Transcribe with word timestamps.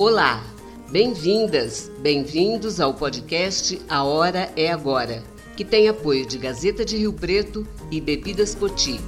Olá, 0.00 0.42
bem-vindas, 0.90 1.92
bem-vindos 2.00 2.80
ao 2.80 2.94
podcast 2.94 3.78
A 3.86 4.02
Hora 4.02 4.50
é 4.56 4.72
Agora, 4.72 5.22
que 5.54 5.62
tem 5.62 5.90
apoio 5.90 6.24
de 6.24 6.38
Gazeta 6.38 6.86
de 6.86 6.96
Rio 6.96 7.12
Preto 7.12 7.68
e 7.90 8.00
Bebidas 8.00 8.54
Poti. 8.54 8.98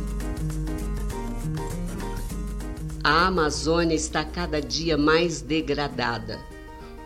A 3.02 3.28
Amazônia 3.28 3.94
está 3.94 4.22
cada 4.22 4.60
dia 4.60 4.98
mais 4.98 5.40
degradada. 5.40 6.38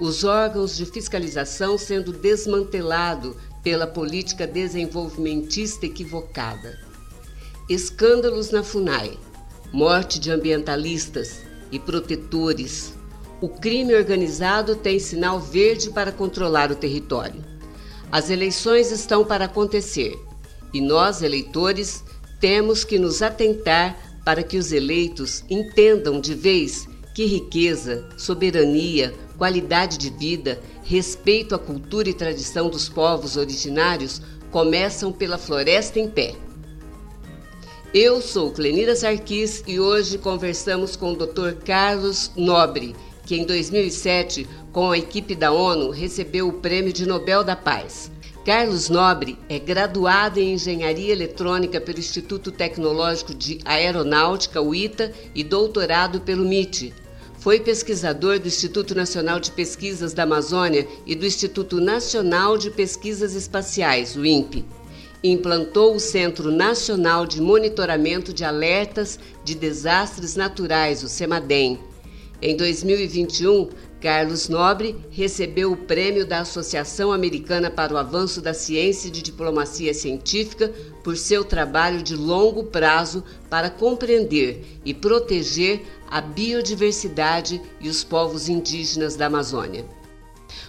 Os 0.00 0.25
órgãos 0.25 0.77
de 0.77 0.84
fiscalização 0.84 1.79
sendo 1.79 2.11
desmantelados 2.11 3.37
pela 3.62 3.87
política 3.87 4.48
desenvolvimentista 4.48 5.87
equivocada. 5.87 6.77
Escândalos 7.68 8.50
na 8.50 8.64
FUNAI, 8.64 9.16
morte 9.73 10.18
de 10.18 10.32
ambientalistas 10.32 11.39
e 11.71 11.79
protetores. 11.79 12.96
O 13.40 13.49
crime 13.49 13.95
organizado 13.95 14.76
tem 14.76 14.99
sinal 14.99 15.39
verde 15.39 15.90
para 15.90 16.11
controlar 16.11 16.72
o 16.72 16.76
território. 16.76 17.45
As 18.11 18.31
eleições 18.31 18.90
estão 18.90 19.25
para 19.25 19.45
acontecer 19.45 20.18
e 20.72 20.81
nós, 20.81 21.22
eleitores, 21.22 22.03
temos 22.40 22.82
que 22.82 22.99
nos 22.99 23.21
atentar 23.21 23.96
para 24.25 24.43
que 24.43 24.57
os 24.57 24.72
eleitos 24.72 25.45
entendam 25.50 26.21
de 26.21 26.35
vez 26.35 26.89
que 27.14 27.26
riqueza, 27.26 28.09
soberania, 28.17 29.14
qualidade 29.37 29.98
de 29.98 30.11
vida, 30.11 30.61
respeito 30.82 31.54
à 31.54 31.59
cultura 31.59 32.09
e 32.09 32.14
tradição 32.14 32.69
dos 32.70 32.89
povos 32.89 33.37
originários 33.37 34.20
começam 34.50 35.12
pela 35.12 35.37
floresta 35.37 35.98
em 35.98 36.09
pé. 36.09 36.34
Eu 37.95 38.20
sou 38.20 38.50
Clenira 38.50 38.95
Sarquis 38.95 39.62
e 39.67 39.81
hoje 39.81 40.19
conversamos 40.19 40.97
com 40.97 41.12
o 41.12 41.17
Dr. 41.17 41.55
Carlos 41.64 42.31
Nobre, 42.37 42.95
que 43.27 43.34
em 43.34 43.44
2007, 43.44 44.48
com 44.73 44.92
a 44.92 44.98
equipe 44.98 45.34
da 45.34 45.51
ONU, 45.51 45.91
recebeu 45.91 46.48
o 46.48 46.53
Prêmio 46.53 46.92
de 46.92 47.05
Nobel 47.05 47.42
da 47.42 47.56
Paz. 47.56 48.11
Carlos 48.45 48.89
Nobre 48.89 49.37
é 49.48 49.59
graduado 49.59 50.39
em 50.39 50.55
Engenharia 50.55 51.12
Eletrônica 51.12 51.81
pelo 51.81 51.98
Instituto 51.98 52.53
Tecnológico 52.53 53.34
de 53.34 53.59
Aeronáutica, 53.64 54.61
ITA, 54.62 55.12
e 55.34 55.42
doutorado 55.42 56.20
pelo 56.20 56.45
MIT. 56.45 56.95
Foi 57.41 57.59
pesquisador 57.59 58.39
do 58.39 58.47
Instituto 58.47 58.95
Nacional 58.95 59.41
de 59.41 59.51
Pesquisas 59.51 60.12
da 60.12 60.23
Amazônia 60.23 60.86
e 61.05 61.17
do 61.17 61.27
Instituto 61.27 61.81
Nacional 61.81 62.56
de 62.56 62.70
Pesquisas 62.70 63.34
Espaciais, 63.34 64.14
o 64.14 64.25
INPE. 64.25 64.64
Implantou 65.25 65.97
o 65.97 66.01
Centro 66.01 66.53
Nacional 66.53 67.27
de 67.27 67.41
Monitoramento 67.41 68.33
de 68.33 68.45
Alertas 68.45 69.19
de 69.45 69.56
Desastres 69.56 70.36
Naturais, 70.36 71.03
o 71.03 71.08
CEMADEM. 71.08 71.81
Em 72.41 72.55
2021, 72.55 73.70
Carlos 73.98 74.48
Nobre 74.48 74.95
recebeu 75.11 75.73
o 75.73 75.77
prêmio 75.77 76.27
da 76.27 76.41
Associação 76.41 77.11
Americana 77.11 77.70
para 77.70 77.95
o 77.95 77.97
Avanço 77.97 78.42
da 78.42 78.53
Ciência 78.53 79.09
e 79.09 79.11
de 79.11 79.23
Diplomacia 79.23 79.95
Científica 79.95 80.70
por 81.03 81.17
seu 81.17 81.42
trabalho 81.45 82.03
de 82.03 82.14
longo 82.14 82.64
prazo 82.64 83.25
para 83.48 83.70
compreender 83.70 84.67
e 84.84 84.92
proteger 84.92 85.83
a 86.11 86.20
biodiversidade 86.20 87.61
e 87.81 87.89
os 87.89 88.05
povos 88.05 88.51
indígenas 88.51 89.17
da 89.17 89.27
Amazônia. 89.27 89.87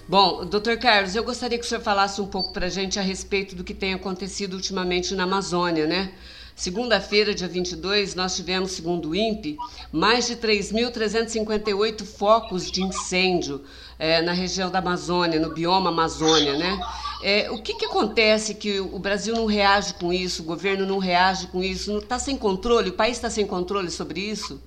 Bom, 0.08 0.46
doutor 0.46 0.78
Carlos, 0.78 1.16
eu 1.16 1.24
gostaria 1.24 1.58
que 1.58 1.66
o 1.66 1.68
senhor 1.68 1.82
falasse 1.82 2.22
um 2.22 2.28
pouco 2.28 2.54
para 2.54 2.68
a 2.68 2.70
gente 2.70 2.98
a 2.98 3.02
respeito 3.02 3.56
do 3.56 3.64
que 3.64 3.74
tem 3.74 3.94
acontecido 3.94 4.54
ultimamente 4.54 5.14
na 5.14 5.24
Amazônia, 5.24 5.86
né? 5.86 6.14
Segunda-feira, 6.58 7.36
dia 7.36 7.48
22, 7.48 8.16
nós 8.16 8.36
tivemos, 8.36 8.72
segundo 8.72 9.10
o 9.10 9.16
INPE, 9.16 9.60
mais 9.92 10.26
de 10.26 10.36
3.358 10.38 12.04
focos 12.04 12.72
de 12.72 12.82
incêndio 12.82 13.64
é, 14.00 14.24
na 14.24 14.32
região 14.32 14.72
da 14.72 14.80
Amazônia, 14.80 15.40
no 15.40 15.54
bioma 15.54 15.92
Amazônia, 15.92 16.58
né? 16.58 16.80
É, 17.22 17.52
o 17.52 17.62
que, 17.62 17.76
que 17.76 17.86
acontece 17.86 18.56
que 18.56 18.80
o 18.80 18.98
Brasil 18.98 19.36
não 19.36 19.46
reage 19.46 19.94
com 19.94 20.12
isso, 20.12 20.42
o 20.42 20.46
governo 20.46 20.84
não 20.84 20.98
reage 20.98 21.46
com 21.46 21.62
isso? 21.62 22.00
Está 22.00 22.18
sem 22.18 22.36
controle? 22.36 22.90
O 22.90 22.94
país 22.94 23.18
está 23.18 23.30
sem 23.30 23.46
controle 23.46 23.92
sobre 23.92 24.20
isso? 24.20 24.60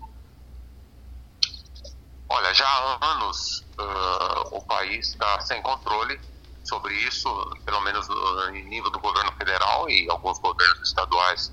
Olha, 2.29 2.55
já 2.55 2.69
há 2.69 3.15
anos 3.15 3.65
uh, 3.81 4.57
o 4.57 4.63
país 4.63 5.09
está 5.09 5.41
sem 5.41 5.61
controle 5.61 6.21
sobre 6.63 6.95
isso, 6.95 7.29
pelo 7.65 7.81
menos 7.81 8.07
no, 8.07 8.49
nível 8.51 8.93
do 8.93 9.01
governo 9.01 9.33
federal 9.33 9.91
e 9.91 10.09
alguns 10.09 10.39
governos 10.39 10.87
estaduais 10.87 11.53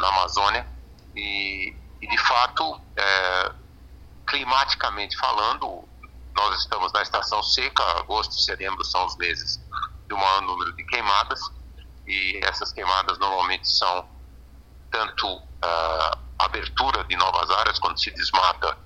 na 0.00 0.08
Amazônia 0.08 0.66
e, 1.14 1.74
e 2.00 2.06
de 2.06 2.18
fato, 2.18 2.80
é, 2.96 3.52
climaticamente 4.26 5.16
falando, 5.16 5.88
nós 6.34 6.60
estamos 6.60 6.92
na 6.92 7.02
estação 7.02 7.42
seca, 7.42 7.82
agosto 7.98 8.32
e 8.32 8.42
setembro 8.42 8.84
são 8.84 9.06
os 9.06 9.16
meses 9.16 9.60
de 10.06 10.14
um 10.14 10.18
maior 10.18 10.42
número 10.42 10.72
de 10.74 10.84
queimadas 10.84 11.40
e 12.06 12.40
essas 12.44 12.72
queimadas 12.72 13.18
normalmente 13.18 13.68
são 13.68 14.06
tanto 14.90 15.26
uh, 15.26 16.18
abertura 16.38 17.04
de 17.04 17.16
novas 17.16 17.50
áreas, 17.50 17.78
quando 17.78 17.98
se 17.98 18.10
desmata 18.12 18.78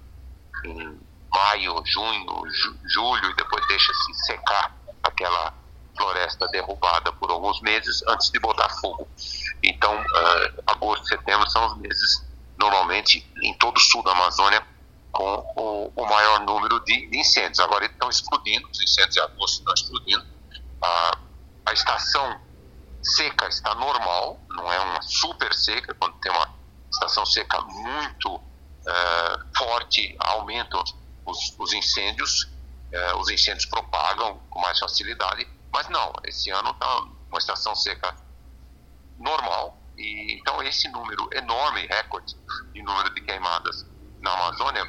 em 0.64 0.98
maio, 1.32 1.82
junho, 1.86 2.50
ju 2.50 2.76
julho 2.84 3.30
e 3.30 3.34
depois 3.34 3.66
deixa-se 3.68 4.14
secar 4.26 4.74
aquela 5.02 5.54
floresta 5.96 6.48
derrubada 6.48 7.12
por 7.12 7.30
alguns 7.30 7.60
meses 7.60 8.02
antes 8.08 8.30
de 8.30 8.38
botar 8.40 8.68
fogo. 8.80 9.06
Então, 9.62 10.00
uh, 10.00 10.62
agosto 10.66 11.06
setembro 11.06 11.48
são 11.50 11.66
os 11.66 11.76
meses, 11.78 12.26
normalmente, 12.58 13.26
em 13.42 13.54
todo 13.54 13.76
o 13.76 13.80
sul 13.80 14.02
da 14.02 14.12
Amazônia, 14.12 14.64
com 15.12 15.44
o, 15.56 15.92
o 15.94 16.08
maior 16.08 16.40
número 16.40 16.80
de, 16.80 17.10
incêndios. 17.12 17.60
Agora 17.60 17.84
eles 17.84 17.94
estão 17.94 18.08
explodindo, 18.08 18.68
os 18.70 18.80
incêndios 18.80 19.14
de 19.14 19.20
agosto 19.20 19.58
estão 19.58 19.74
explodindo. 19.74 20.24
Uh, 20.82 21.18
a 21.66 21.72
estação 21.72 22.40
seca 23.02 23.48
está 23.48 23.74
normal, 23.74 24.40
não 24.48 24.72
é 24.72 24.80
uma 24.80 25.02
super 25.02 25.52
seca, 25.54 25.94
quando 25.94 26.14
tem 26.20 26.32
uma 26.32 26.54
estação 26.90 27.24
seca 27.26 27.60
muito 27.62 28.36
uh, 28.36 29.56
forte, 29.56 30.16
aumentam 30.18 30.82
os, 31.26 31.54
os 31.58 31.72
incêndios, 31.72 32.44
uh, 32.92 33.16
os 33.18 33.28
incêndios 33.28 33.66
propagam 33.66 34.40
com 34.50 34.60
mais 34.60 34.78
facilidade, 34.78 35.46
mas 35.72 35.88
não, 35.88 36.12
esse 36.24 36.50
ano 36.50 36.70
está 36.70 37.00
uma 37.30 37.38
estação 37.38 37.74
seca 37.74 38.14
normal. 39.20 39.78
E, 39.96 40.32
então, 40.32 40.62
esse 40.62 40.88
número 40.88 41.28
enorme, 41.32 41.86
recorde 41.86 42.34
de 42.72 42.82
número 42.82 43.14
de 43.14 43.20
queimadas 43.20 43.86
na 44.20 44.32
Amazônia, 44.32 44.82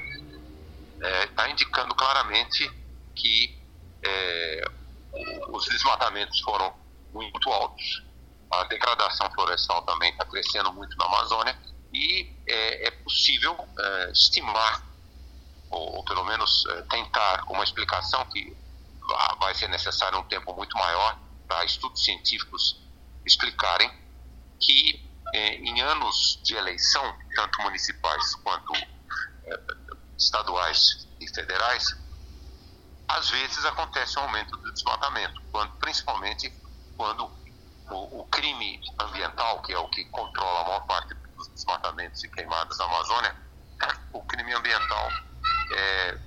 está 1.26 1.48
é, 1.48 1.52
indicando 1.52 1.94
claramente 1.94 2.70
que 3.16 3.60
é, 4.04 4.64
os 5.50 5.66
desmatamentos 5.66 6.40
foram 6.40 6.74
muito 7.14 7.50
altos. 7.52 8.04
A 8.52 8.64
degradação 8.66 9.30
florestal 9.32 9.82
também 9.84 10.12
está 10.12 10.26
crescendo 10.26 10.72
muito 10.74 10.98
na 10.98 11.06
Amazônia 11.06 11.58
e 11.94 12.34
é, 12.48 12.88
é 12.88 12.92
possível 12.92 13.58
é, 13.78 14.12
estimar, 14.12 14.84
ou, 15.70 15.98
ou, 15.98 16.06
pelo 16.06 16.24
menos 16.24 16.66
é, 16.68 16.82
tentar 16.84 17.46
uma 17.50 17.64
explicação 17.64 18.26
que 18.26 18.56
vai 19.40 19.54
ser 19.56 19.68
necessário 19.68 20.20
um 20.20 20.24
tempo 20.24 20.54
muito 20.54 20.78
maior 20.78 21.18
para 21.48 21.66
estudos 21.66 22.02
científicos 22.04 22.80
explicarem 23.26 23.92
que 24.62 25.12
eh, 25.34 25.56
em 25.56 25.82
anos 25.82 26.40
de 26.44 26.56
eleição, 26.56 27.18
tanto 27.36 27.62
municipais 27.64 28.36
quanto 28.36 28.74
eh, 28.76 29.60
estaduais 30.18 31.08
e 31.20 31.28
federais, 31.28 31.98
às 33.08 33.30
vezes 33.30 33.66
acontece 33.66 34.18
um 34.20 34.24
aumento 34.24 34.56
do 34.58 34.72
desmatamento, 34.72 35.42
quando, 35.52 35.72
principalmente 35.74 36.54
quando 36.96 37.26
o, 37.90 38.22
o, 38.22 38.26
crime 38.26 38.80
ambiental, 39.00 39.62
que 39.64 39.74
é 39.74 39.78
o 39.78 39.90
que 39.90 40.06
controla 40.06 40.62
a 40.62 40.64
maior 40.64 40.86
parte 40.86 41.14
dos 41.36 41.48
desmatamentos 41.50 42.24
e 42.24 42.30
queimadas 42.30 42.78
na 42.78 42.86
Amazônia, 42.86 43.36
o 44.14 44.24
crime 44.24 44.54
ambiental 44.54 45.10
é, 45.76 46.20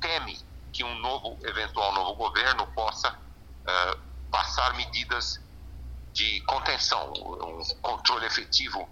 teme 0.00 0.38
que 0.72 0.84
um 0.84 0.94
novo, 0.98 1.38
eventual 1.44 1.92
novo 1.92 2.14
governo 2.14 2.66
possa 2.68 3.18
é, 3.66 3.98
passar 4.30 4.74
medidas 4.74 5.40
de 6.12 6.40
contenção, 6.42 7.12
um 7.12 7.62
controle 7.80 8.26
efetivo 8.26 8.88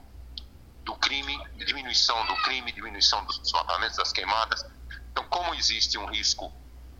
do 0.84 0.94
crime, 0.96 1.38
diminuição 1.56 2.26
do 2.26 2.34
crime, 2.42 2.72
diminuição 2.72 3.24
dos 3.24 3.38
desmatamentos, 3.38 3.96
das 3.96 4.12
queimadas. 4.12 4.64
Então, 5.12 5.24
como 5.24 5.54
existe 5.54 5.98
um 5.98 6.06
risco 6.06 6.52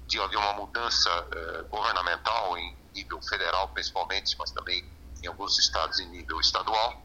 de 0.07 0.21
haver 0.21 0.37
uma 0.37 0.53
mudança 0.53 1.09
eh, 1.33 1.63
governamental 1.71 2.59
em 2.59 2.77
nível 2.95 3.23
federal, 3.23 3.69
principalmente, 3.69 4.37
mas 4.39 4.51
também 4.51 4.85
em 5.23 5.27
alguns 5.27 5.59
estados 5.59 5.99
em 6.01 6.09
nível 6.09 6.41
estadual, 6.41 7.03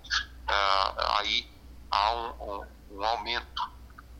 eh, 0.48 0.94
aí 1.20 1.50
há 1.92 2.14
um, 2.14 2.28
um, 2.42 2.68
um 2.92 3.04
aumento 3.04 3.76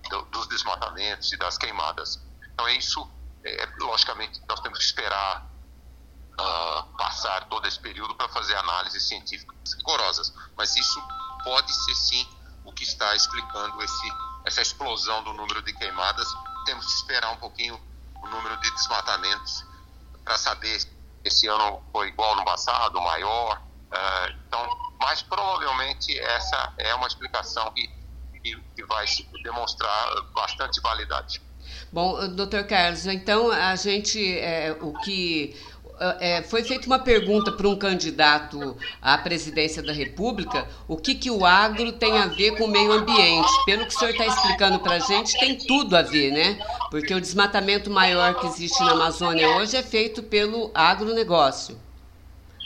do, 0.10 0.22
dos 0.26 0.48
desmatamentos 0.48 1.32
e 1.34 1.38
das 1.38 1.58
queimadas. 1.58 2.22
Então, 2.54 2.68
é 2.68 2.74
isso, 2.78 3.10
é, 3.44 3.68
logicamente, 3.80 4.42
nós 4.48 4.60
temos 4.62 4.80
que 4.80 4.86
esperar 4.86 5.55
uh, 6.40 6.84
passar 6.98 7.46
todo 7.46 7.68
esse 7.68 7.80
período 7.80 8.16
para 8.16 8.28
fazer 8.30 8.56
análises 8.56 9.08
científicas 9.08 9.74
rigorosas. 9.78 10.34
Mas 10.58 10.76
isso 10.76 11.02
pode 11.44 11.74
ser 11.74 11.96
sim 11.96 12.28
o 12.64 12.72
que 12.72 12.84
está 12.84 13.16
explicando 13.16 13.82
esse, 13.82 14.14
essa 14.46 14.62
explosão 14.62 15.24
do 15.24 15.34
número 15.34 15.62
de 15.62 15.74
queimadas. 15.74 16.28
Temos 16.66 16.86
que 16.86 16.94
esperar 16.94 17.32
um 17.32 17.38
pouquinho 17.38 17.80
o 18.22 18.28
número 18.28 18.58
de 18.58 18.72
desmatamentos 18.72 19.64
para 20.24 20.38
saber 20.38 20.80
se 20.80 20.96
esse 21.24 21.48
ano 21.48 21.82
foi 21.92 22.10
igual 22.10 22.36
no 22.36 22.46
passado, 22.46 23.00
maior. 23.02 23.62
Uh, 23.92 24.34
então, 24.48 24.96
mas 25.00 25.22
provavelmente 25.22 26.18
essa 26.20 26.74
é 26.78 26.94
uma 26.96 27.08
explicação 27.08 27.72
que, 27.74 27.88
que, 28.42 28.56
que 28.76 28.86
vai 28.86 29.06
demonstrar 29.44 30.22
bastante 30.34 30.82
validade. 30.82 31.42
Bom, 31.92 32.28
doutor 32.36 32.66
Carlos, 32.66 33.06
então 33.06 33.52
a 33.52 33.76
gente, 33.76 34.38
é, 34.40 34.78
o 34.82 34.94
que 35.00 35.56
é, 36.20 36.42
foi 36.44 36.64
feita 36.64 36.86
uma 36.88 37.00
pergunta 37.00 37.52
para 37.52 37.68
um 37.68 37.76
candidato 37.76 38.78
à 39.02 39.18
presidência 39.18 39.82
da 39.82 39.94
República, 39.94 40.68
o 40.88 40.98
que, 40.98 41.16
que 41.16 41.32
o 41.32 41.46
agro 41.46 41.92
tem 41.94 42.18
a 42.18 42.28
ver 42.28 42.58
com 42.58 42.66
o 42.66 42.68
meio 42.68 42.92
ambiente. 42.92 43.52
Pelo 43.66 43.86
que 43.86 43.96
o 43.96 43.98
senhor 43.98 44.12
está 44.12 44.26
explicando 44.26 44.80
para 44.80 44.96
a 44.96 45.00
gente, 45.00 45.38
tem 45.40 45.58
tudo 45.58 45.96
a 45.96 46.02
ver, 46.02 46.32
né? 46.32 46.60
Porque 46.90 47.14
o 47.14 47.22
desmatamento 47.22 47.90
maior 47.90 48.36
que 48.36 48.46
existe 48.48 48.80
na 48.84 48.92
Amazônia 48.92 49.50
hoje 49.58 49.76
é 49.78 49.84
feito 49.84 50.24
pelo 50.24 50.72
agronegócio, 50.74 51.80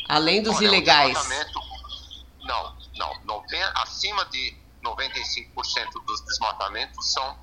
além 0.07 0.41
dos 0.41 0.57
Olha, 0.57 0.65
ilegais. 0.65 1.17
Não, 2.43 2.75
não, 2.95 3.13
não 3.25 3.41
tem, 3.47 3.61
acima 3.75 4.25
de 4.25 4.55
95% 4.83 6.05
dos 6.05 6.21
desmatamentos 6.21 7.11
são 7.11 7.37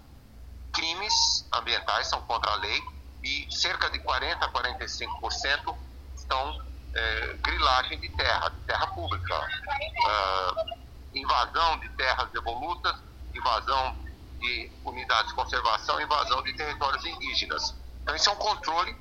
crimes 0.73 1.47
ambientais, 1.53 2.09
são 2.09 2.21
contra 2.23 2.51
a 2.51 2.57
lei, 2.57 2.83
e 3.27 3.49
cerca 3.51 3.91
de 3.91 3.99
40% 3.99 4.39
a 4.41 4.53
45% 4.53 5.77
são 6.15 6.59
é, 6.95 7.33
grilagem 7.43 7.99
de 8.01 8.09
terra, 8.11 8.49
de 8.51 8.61
terra 8.67 8.87
pública, 8.89 9.37
uh, 9.37 10.87
invasão 11.13 11.79
de 11.81 11.89
terras 11.91 12.31
devolutas, 12.31 12.95
invasão 13.35 13.97
de 14.39 14.73
unidades 14.85 15.29
de 15.29 15.35
conservação, 15.35 16.01
invasão 16.01 16.41
de 16.45 16.55
territórios 16.55 17.05
indígenas. 17.05 17.75
Então, 18.03 18.15
isso 18.15 18.31
é 18.31 18.33
um 18.33 18.37
controle 18.37 18.97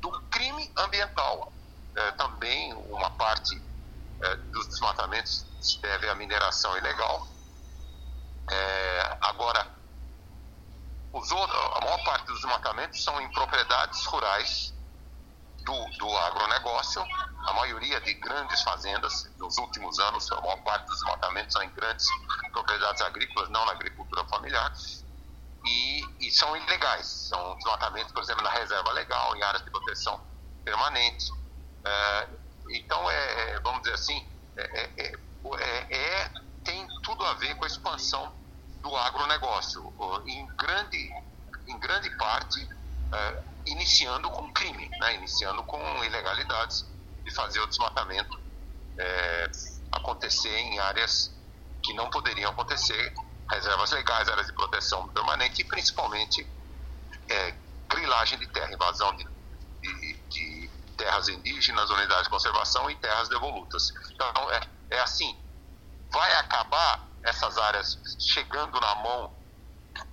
do 0.00 0.10
crime 0.30 0.72
ambiental. 0.78 1.52
É, 1.96 2.10
também 2.12 2.72
uma 2.74 3.10
parte 3.10 3.62
é, 4.22 4.36
dos 4.52 4.66
desmatamentos 4.68 5.46
se 5.60 5.80
deve 5.82 6.08
à 6.08 6.14
mineração 6.14 6.76
ilegal. 6.78 7.26
É, 8.50 9.18
agora, 9.20 9.75
os 11.16 11.30
outros, 11.30 11.58
a 11.76 11.80
maior 11.80 12.04
parte 12.04 12.26
dos 12.26 12.40
desmatamentos 12.40 13.02
são 13.02 13.18
em 13.20 13.30
propriedades 13.32 14.04
rurais 14.04 14.74
do, 15.64 15.98
do 15.98 16.16
agronegócio, 16.18 17.02
a 17.46 17.52
maioria 17.54 18.00
de 18.02 18.14
grandes 18.14 18.62
fazendas, 18.62 19.28
nos 19.38 19.56
últimos 19.58 19.98
anos, 19.98 20.30
a 20.30 20.40
maior 20.40 20.58
parte 20.62 20.86
dos 20.86 20.96
desmatamentos 21.00 21.52
são 21.54 21.62
em 21.62 21.70
grandes 21.70 22.06
propriedades 22.52 23.00
agrícolas, 23.00 23.48
não 23.48 23.64
na 23.64 23.72
agricultura 23.72 24.24
familiar, 24.26 24.72
e, 25.64 26.04
e 26.20 26.30
são 26.30 26.56
ilegais. 26.56 27.06
São 27.06 27.56
desmatamentos, 27.56 28.12
por 28.12 28.22
exemplo, 28.22 28.44
na 28.44 28.50
reserva 28.50 28.92
legal, 28.92 29.34
em 29.36 29.42
áreas 29.42 29.64
de 29.64 29.70
proteção 29.70 30.20
permanente. 30.64 31.32
É, 31.84 32.28
então, 32.70 33.10
é, 33.10 33.50
é 33.50 33.60
vamos 33.60 33.80
dizer 33.82 33.94
assim, 33.94 34.28
é, 34.56 34.62
é, 34.62 35.14
é, 35.60 35.96
é 35.96 36.30
tem 36.62 36.86
tudo 37.02 37.24
a 37.24 37.34
ver 37.34 37.56
com 37.56 37.64
a 37.64 37.66
expansão 37.66 38.32
do 38.82 38.96
agronegócio, 38.96 39.92
em 40.26 40.46
grande, 40.56 41.10
em 41.66 41.78
grande 41.78 42.10
parte 42.16 42.62
uh, 42.64 43.44
iniciando 43.66 44.30
com 44.30 44.52
crime, 44.52 44.88
né? 45.00 45.14
iniciando 45.14 45.62
com 45.64 46.04
ilegalidades 46.04 46.86
de 47.24 47.34
fazer 47.34 47.60
o 47.60 47.66
desmatamento 47.66 48.38
é, 48.98 49.50
acontecer 49.92 50.56
em 50.56 50.78
áreas 50.78 51.34
que 51.82 51.92
não 51.92 52.08
poderiam 52.08 52.50
acontecer, 52.50 53.14
reservas 53.50 53.90
legais, 53.90 54.28
áreas 54.28 54.46
de 54.46 54.52
proteção 54.52 55.08
permanente 55.08 55.60
e 55.60 55.64
principalmente 55.64 56.46
é, 57.28 57.54
grilagem 57.88 58.38
de 58.38 58.46
terra, 58.48 58.72
invasão 58.72 59.14
de, 59.16 59.26
de, 59.82 60.14
de, 60.28 60.70
terras 60.96 61.28
indígenas, 61.28 61.90
unidades 61.90 62.24
de 62.24 62.30
conservação 62.30 62.90
e 62.90 62.96
terras 62.96 63.28
devolutas. 63.28 63.92
Então, 64.10 64.50
é, 64.50 64.60
é 64.90 65.00
assim, 65.00 65.36
vai 66.10 66.32
acabar 66.36 67.05
essas 67.26 67.58
áreas 67.58 67.98
chegando 68.18 68.80
na 68.80 68.94
mão 68.96 69.32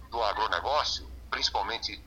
do 0.10 0.22
agronegócio, 0.24 1.10
principalmente 1.30 2.04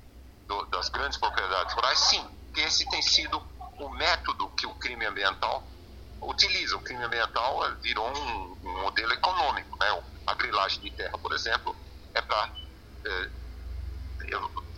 do, 0.47 0.64
das 0.67 0.88
grandes 0.88 1.17
propriedades 1.17 1.75
rurais, 1.75 1.99
sim, 1.99 2.29
esse 2.56 2.88
tem 2.91 3.00
sido 3.03 3.41
o 3.79 3.88
método 3.91 4.49
que 4.50 4.67
o 4.67 4.75
crime 4.75 5.06
ambiental 5.06 5.62
utiliza. 6.20 6.76
O 6.76 6.81
crime 6.81 7.05
ambiental 7.05 7.61
virou 7.82 8.08
um, 8.08 8.56
um 8.64 8.82
modelo 8.82 9.12
econômico. 9.12 9.79
Né? 9.79 10.03
A 10.26 10.35
grilagem 10.35 10.81
de 10.81 10.91
terra, 10.91 11.17
por 11.19 11.32
exemplo, 11.32 11.76
é 12.14 12.20
para 12.20 12.50
é, 13.05 13.31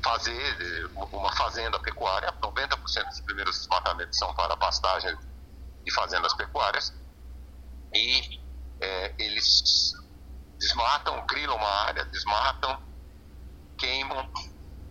fazer 0.02 0.32
é, 0.32 0.86
uma 0.96 1.32
fazenda 1.36 1.78
pecuária. 1.80 2.32
90% 2.42 3.08
dos 3.08 3.20
primeiros 3.20 3.56
desmatamentos 3.58 4.18
são 4.18 4.34
para 4.34 4.56
pastagem 4.56 5.16
de 5.84 5.94
fazendas 5.94 6.34
pecuárias. 6.34 6.92
E 7.94 8.40
é, 8.80 9.14
eles 9.18 9.94
desmatam, 10.58 11.24
grilam 11.26 11.56
uma 11.56 11.68
área, 11.86 12.04
desmatam, 12.06 12.82
queimam, 13.78 14.30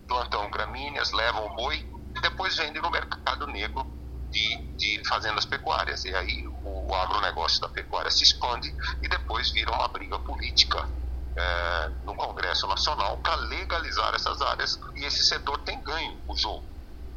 plantam 0.08 0.50
gramíneas, 0.50 1.12
levam 1.12 1.46
o 1.46 1.56
boi 1.56 1.78
e 2.16 2.22
depois 2.22 2.56
vendem 2.56 2.82
no 2.82 2.90
mercado 2.90 3.46
negro 3.48 3.86
de, 4.32 4.58
de 4.78 5.08
fazendas 5.08 5.46
pecuárias. 5.46 6.06
E 6.06 6.16
aí 6.16 6.48
o, 6.48 6.90
o 6.90 6.96
agronegócio 6.96 7.62
da 7.62 7.70
pecuária 7.70 8.10
se 8.10 8.24
expande 8.24 8.74
e 9.02 9.08
depois 9.08 9.52
vira 9.52 9.72
uma 9.72 9.88
briga 9.90 10.18
política 10.20 10.90
é, 11.36 11.92
no 12.04 12.16
Congresso 12.16 12.66
Nacional 12.68 13.18
para 13.18 13.36
legalizar 13.36 14.14
essas 14.16 14.42
áreas 14.42 14.80
e 14.96 15.06
esse 15.06 15.24
setor 15.26 15.58
tem 15.60 15.82
ganho 15.84 16.20
o 16.28 16.36
jogo, 16.36 16.66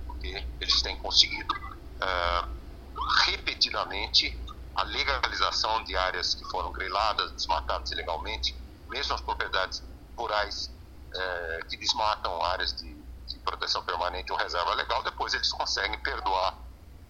porque 0.06 0.46
eles 0.60 0.82
têm 0.82 0.96
conseguido 0.96 1.54
é, 2.00 2.44
repetidamente 3.26 4.38
a 4.74 4.82
legalização 4.84 5.82
de 5.84 5.96
áreas 5.96 6.34
que 6.34 6.44
foram 6.44 6.72
griladas, 6.72 7.32
desmatadas 7.32 7.90
ilegalmente, 7.90 8.56
mesmo 8.88 9.14
as 9.14 9.20
propriedades 9.20 9.82
rurais 10.16 10.70
é, 11.14 11.60
que 11.68 11.76
desmatam 11.76 12.42
áreas 12.44 12.74
de, 12.74 12.94
de, 13.26 13.38
proteção 13.40 13.82
permanente 13.82 14.30
ou 14.32 14.38
reserva 14.38 14.74
legal, 14.74 15.02
depois 15.02 15.34
eles 15.34 15.50
conseguem 15.52 15.98
perdoar 16.00 16.56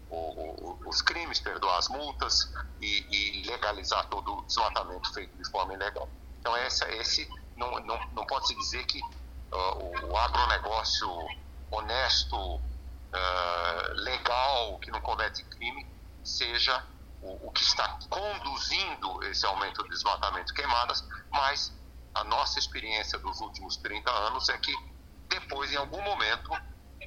o, 0.08 0.16
o, 0.16 0.78
os 0.86 1.02
crimes, 1.02 1.40
perdoar 1.40 1.78
as 1.78 1.88
multas 1.88 2.52
e, 2.80 3.06
e, 3.10 3.46
legalizar 3.46 4.06
todo 4.08 4.38
o 4.38 4.42
desmatamento 4.42 5.12
feito 5.12 5.36
de 5.36 5.48
forma 5.50 5.74
ilegal. 5.74 6.08
Então, 6.40 6.56
essa, 6.56 6.90
esse 6.92 7.28
não, 7.56 7.78
não, 7.80 7.98
não 8.12 8.26
pode-se 8.26 8.54
dizer 8.54 8.84
que 8.86 9.00
uh, 9.00 10.06
o 10.06 10.16
agronegócio 10.16 11.10
honesto, 11.70 12.36
uh, 12.36 13.92
legal, 13.94 14.78
que 14.78 14.90
não 14.90 15.00
comete 15.00 15.44
crime, 15.44 15.86
seja 16.24 16.82
o, 17.20 17.48
o 17.48 17.50
que 17.52 17.62
está 17.62 17.86
conduzindo 18.08 19.24
esse 19.24 19.46
aumento 19.46 19.82
de 19.84 19.90
desmatamento 19.90 20.52
e 20.52 20.54
queimadas, 20.54 21.04
mas 21.30 21.72
a 22.14 22.24
nossa 22.24 22.58
experiência 22.58 23.18
dos 23.18 23.40
últimos 23.40 23.76
30 23.78 24.10
anos 24.10 24.48
é 24.48 24.58
que 24.58 24.74
depois, 25.28 25.72
em 25.72 25.76
algum 25.76 26.02
momento, 26.02 26.50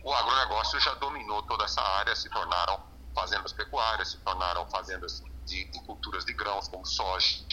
o 0.03 0.13
agronegócio 0.13 0.79
já 0.79 0.93
dominou 0.95 1.43
toda 1.43 1.65
essa 1.65 1.81
área, 1.81 2.15
se 2.15 2.29
tornaram 2.29 2.79
fazendas 3.13 3.53
pecuárias, 3.53 4.11
se 4.11 4.17
tornaram 4.19 4.65
fazendas 4.69 5.21
de, 5.45 5.65
de 5.65 5.85
culturas 5.85 6.25
de 6.25 6.33
grãos, 6.33 6.67
como 6.67 6.85
soja. 6.85 7.43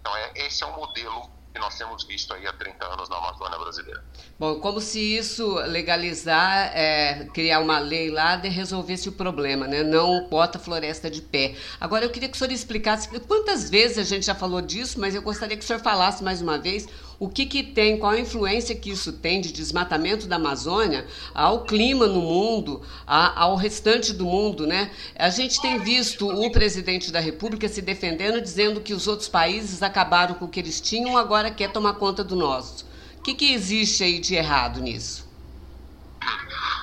Então, 0.00 0.16
é, 0.16 0.32
esse 0.36 0.62
é 0.64 0.66
um 0.66 0.76
modelo 0.76 1.37
que 1.52 1.60
nós 1.60 1.76
temos 1.76 2.04
visto 2.04 2.32
aí 2.34 2.46
há 2.46 2.52
30 2.52 2.84
anos 2.84 3.08
na 3.08 3.16
Amazônia 3.16 3.58
brasileira. 3.58 4.04
Bom, 4.38 4.60
como 4.60 4.80
se 4.80 5.00
isso 5.00 5.54
legalizar, 5.66 6.70
é, 6.74 7.26
criar 7.32 7.60
uma 7.60 7.78
lei 7.78 8.10
lá, 8.10 8.36
de 8.36 8.48
resolvesse 8.48 9.08
o 9.08 9.12
problema, 9.12 9.66
né? 9.66 9.82
Não 9.82 10.28
bota 10.28 10.58
floresta 10.58 11.10
de 11.10 11.22
pé. 11.22 11.56
Agora, 11.80 12.04
eu 12.04 12.10
queria 12.10 12.28
que 12.28 12.36
o 12.36 12.38
senhor 12.38 12.52
explicasse 12.52 13.08
quantas 13.20 13.68
vezes 13.68 13.98
a 13.98 14.04
gente 14.04 14.26
já 14.26 14.34
falou 14.34 14.60
disso, 14.60 15.00
mas 15.00 15.14
eu 15.14 15.22
gostaria 15.22 15.56
que 15.56 15.64
o 15.64 15.66
senhor 15.66 15.80
falasse 15.80 16.22
mais 16.22 16.40
uma 16.40 16.58
vez 16.58 16.86
o 17.18 17.28
que, 17.28 17.46
que 17.46 17.64
tem, 17.64 17.98
qual 17.98 18.12
a 18.12 18.20
influência 18.20 18.76
que 18.76 18.90
isso 18.90 19.12
tem 19.12 19.40
de 19.40 19.52
desmatamento 19.52 20.28
da 20.28 20.36
Amazônia 20.36 21.06
ao 21.34 21.64
clima 21.64 22.06
no 22.06 22.20
mundo, 22.20 22.80
a, 23.04 23.42
ao 23.42 23.56
restante 23.56 24.12
do 24.12 24.24
mundo, 24.24 24.66
né? 24.66 24.92
A 25.16 25.28
gente 25.28 25.60
tem 25.60 25.80
visto 25.80 26.28
o 26.28 26.52
presidente 26.52 27.10
da 27.10 27.18
República 27.18 27.68
se 27.68 27.82
defendendo, 27.82 28.40
dizendo 28.40 28.80
que 28.80 28.94
os 28.94 29.08
outros 29.08 29.28
países 29.28 29.82
acabaram 29.82 30.36
com 30.36 30.44
o 30.44 30.48
que 30.48 30.60
eles 30.60 30.80
tinham, 30.80 31.16
agora 31.16 31.50
quer 31.50 31.72
tomar 31.72 31.94
conta 31.94 32.22
do 32.22 32.36
nosso. 32.36 32.86
O 33.18 33.22
que, 33.22 33.34
que 33.34 33.52
existe 33.52 34.04
aí 34.04 34.20
de 34.20 34.36
errado 34.36 34.80
nisso? 34.80 35.28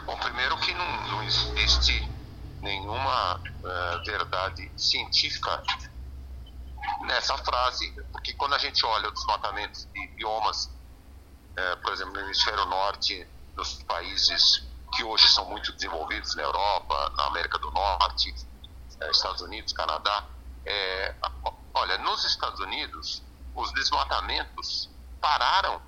Bom, 0.05 0.17
primeiro 0.17 0.57
que 0.57 0.73
não, 0.73 1.07
não 1.11 1.23
existe 1.23 2.07
nenhuma 2.61 3.35
uh, 3.37 4.05
verdade 4.05 4.69
científica 4.75 5.63
nessa 7.01 7.37
frase, 7.37 7.91
porque 8.11 8.33
quando 8.33 8.53
a 8.53 8.57
gente 8.57 8.85
olha 8.85 9.09
o 9.09 9.11
desmatamento 9.11 9.87
de 9.87 10.07
biomas, 10.09 10.69
é, 11.55 11.75
por 11.77 11.93
exemplo, 11.93 12.13
no 12.13 12.19
hemisfério 12.21 12.65
norte, 12.65 13.27
dos 13.55 13.81
países 13.83 14.63
que 14.93 15.03
hoje 15.03 15.27
são 15.29 15.45
muito 15.45 15.71
desenvolvidos 15.73 16.35
na 16.35 16.43
Europa, 16.43 17.13
na 17.17 17.25
América 17.25 17.57
do 17.57 17.71
Norte, 17.71 18.33
é, 19.01 19.11
Estados 19.11 19.41
Unidos, 19.41 19.73
Canadá, 19.73 20.25
é, 20.65 21.15
olha, 21.73 21.97
nos 21.99 22.23
Estados 22.25 22.59
Unidos, 22.59 23.21
os 23.53 23.71
desmatamentos 23.73 24.89
pararam 25.21 25.81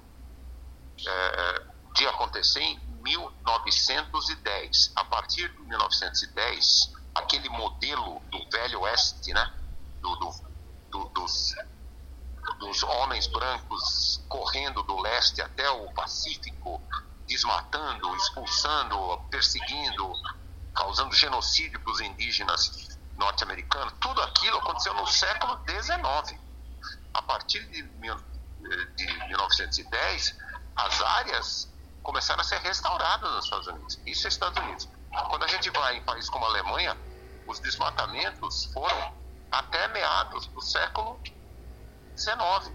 é, 1.05 1.61
de 1.95 2.07
acontecer 2.07 2.61
em 2.61 2.79
1910. 3.01 4.91
A 4.95 5.03
partir 5.05 5.49
de 5.51 5.59
1910, 5.61 6.93
aquele 7.15 7.49
modelo 7.49 8.21
do 8.31 8.49
Velho 8.49 8.81
Oeste, 8.81 9.33
né? 9.33 9.53
Do, 10.01 10.15
do, 10.15 10.46
do, 10.89 11.06
dos, 11.10 11.56
dos 12.60 12.84
homens 12.84 13.27
brancos 13.27 14.24
correndo 14.27 14.84
do 14.84 15.00
leste 15.00 15.41
até 15.41 15.70
o 15.70 15.91
Pacífico, 15.94 16.82
desmatando, 17.27 18.15
expulsando, 18.15 19.17
perseguindo, 19.29 20.13
causando 20.74 21.13
genocídio 21.13 21.79
para 21.79 21.91
os 21.91 22.01
indígenas 22.01 22.98
norte-americanos, 23.17 23.94
tudo 24.00 24.22
aquilo 24.22 24.58
aconteceu 24.58 24.94
no 24.94 25.08
século 25.08 25.60
XIX. 25.67 26.39
A 27.13 27.22
partir 27.24 27.65
de, 27.67 27.82
de 27.82 29.27
1910, 29.27 30.38
as 30.75 31.01
áreas 31.01 31.74
começaram 32.03 32.41
a 32.41 32.44
ser 32.44 32.60
restauradas 32.60 33.29
nos 33.32 33.46
Estados 33.46 33.67
Unidos. 33.67 34.00
Isso 34.06 34.27
é 34.27 34.29
Estados 34.29 34.63
Unidos. 34.63 34.88
Quando 35.29 35.44
a 35.44 35.48
gente 35.48 35.70
vai 35.72 35.98
em 35.98 36.03
países 36.03 36.29
como 36.29 36.46
a 36.46 36.50
Alemanha, 36.50 36.96
os 37.48 37.60
desmatamentos 37.60 38.65
foram 38.65 39.13
até 39.51 39.87
meados 39.89 40.47
do 40.47 40.61
século 40.61 41.19
XIX. 42.17 42.73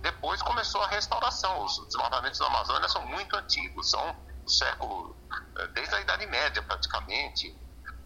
Depois 0.00 0.40
começou 0.42 0.82
a 0.82 0.88
restauração. 0.88 1.64
Os 1.64 1.86
desmatamentos 1.86 2.38
da 2.38 2.46
Amazônia 2.46 2.88
são 2.88 3.04
muito 3.06 3.36
antigos, 3.36 3.90
são 3.90 4.16
do 4.44 4.50
século, 4.50 5.16
eh, 5.58 5.66
desde 5.68 5.94
a 5.94 6.00
Idade 6.00 6.26
Média 6.26 6.62
praticamente. 6.62 7.56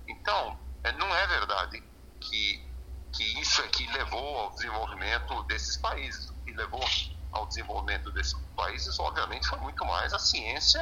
Então, 0.09 0.59
eh, 0.85 0.93
não 0.93 1.15
é 1.15 1.27
verdade 1.27 1.83
que, 2.21 2.69
que 3.13 3.41
isso 3.41 3.61
é 3.63 3.69
que 3.69 3.87
levou 3.93 4.39
ao 4.39 4.51
desenvolvimento 4.53 5.43
desses 5.45 5.77
países. 5.77 6.31
O 6.31 6.35
que 6.45 6.53
levou 6.55 6.85
ao 7.33 7.47
desenvolvimento 7.47 8.11
desses 8.13 8.35
países, 8.57 8.99
obviamente, 8.99 9.47
foi 9.47 9.59
muito 9.59 9.85
mais 9.85 10.13
a 10.13 10.19
ciência, 10.19 10.81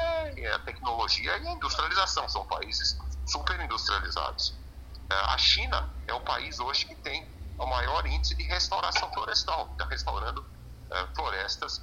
a 0.55 0.59
tecnologia 0.59 1.37
e 1.37 1.47
a 1.47 1.51
industrialização. 1.51 2.27
São 2.29 2.45
países 2.47 2.97
super 3.27 3.59
industrializados. 3.59 4.57
Eh, 5.11 5.25
a 5.29 5.37
China 5.37 5.89
é 6.07 6.13
o 6.13 6.21
país 6.21 6.59
hoje 6.59 6.85
que 6.85 6.95
tem 6.95 7.27
o 7.57 7.65
maior 7.65 8.05
índice 8.05 8.35
de 8.35 8.43
restauração 8.43 9.11
florestal, 9.11 9.69
está 9.71 9.85
restaurando 9.85 10.39
uh, 10.39 11.15
florestas 11.15 11.81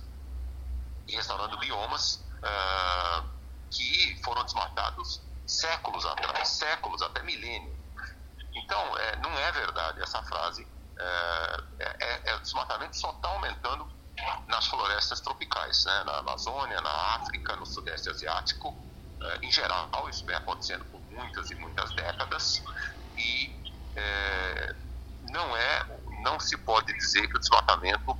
e 1.06 1.14
restaurando 1.14 1.58
biomas 1.58 2.24
uh, 2.38 3.28
que 3.70 4.20
foram 4.24 4.42
desmatados 4.44 5.22
séculos 5.46 6.06
atrás, 6.06 6.48
séculos, 6.48 7.02
até 7.02 7.22
milênios. 7.22 7.76
Então, 8.54 8.98
é, 8.98 9.16
não 9.16 9.30
é 9.38 9.52
verdade 9.52 10.02
essa 10.02 10.22
frase. 10.22 10.66
É, 10.98 11.56
é, 11.78 12.30
é, 12.30 12.36
o 12.36 12.40
desmatamento 12.40 12.96
só 12.96 13.10
está 13.10 13.28
aumentando 13.28 13.86
nas 14.48 14.66
florestas 14.66 15.20
tropicais, 15.20 15.84
né? 15.84 16.04
na 16.04 16.18
Amazônia, 16.20 16.80
na 16.80 17.16
África, 17.16 17.54
no 17.56 17.66
Sudeste 17.66 18.08
Asiático. 18.08 18.74
É, 19.22 19.46
em 19.46 19.52
geral, 19.52 19.90
isso 20.08 20.24
vem 20.24 20.34
acontecendo 20.36 20.84
por 20.86 21.02
muitas 21.10 21.50
e 21.50 21.54
muitas 21.56 21.94
décadas 21.94 22.62
e 23.16 23.54
é, 23.94 24.74
não 25.30 25.56
é, 25.56 26.00
não 26.22 26.38
se 26.38 26.56
pode 26.58 26.92
dizer 26.94 27.26
que 27.28 27.36
o 27.36 27.40
desmatamento 27.40 28.16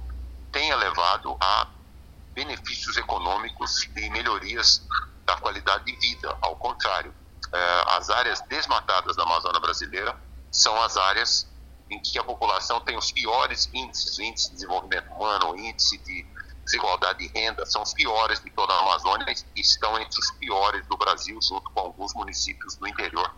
tenha 0.51 0.77
levado 0.77 1.37
a 1.41 1.69
benefícios 2.35 2.97
econômicos 2.97 3.89
e 3.97 4.11
melhorias 4.11 4.87
da 5.25 5.37
qualidade 5.37 5.85
de 5.85 5.97
vida. 5.97 6.37
Ao 6.43 6.57
contrário, 6.57 7.15
é, 7.53 7.85
as 7.89 8.11
áreas 8.11 8.41
desmatadas 8.43 9.17
da 9.17 9.23
Amazônia 9.23 9.61
brasileira 9.61 10.17
são 10.51 10.81
as 10.83 10.97
áreas 10.97 11.47
em 11.91 12.01
que 12.01 12.19
a 12.19 12.25
população 12.25 12.81
tem 12.81 12.97
os 12.97 13.13
piores 13.13 13.71
índices, 13.73 14.19
índice 14.19 14.49
de 14.49 14.55
desenvolvimento 14.57 15.11
humano, 15.13 15.57
índice 15.57 15.99
de 15.99 16.27
desigualdade 16.65 17.21
de 17.21 17.39
renda, 17.39 17.65
são 17.65 17.83
os 17.83 17.95
piores 17.95 18.41
de 18.41 18.51
toda 18.51 18.73
a 18.73 18.81
Amazônia 18.81 19.27
e 19.55 19.61
estão 19.61 19.97
entre 20.01 20.19
os 20.19 20.31
piores 20.33 20.85
do 20.89 20.97
Brasil, 20.97 21.39
junto 21.41 21.71
com 21.71 21.81
alguns 21.81 22.13
municípios 22.15 22.75
do 22.75 22.89
interior 22.89 23.33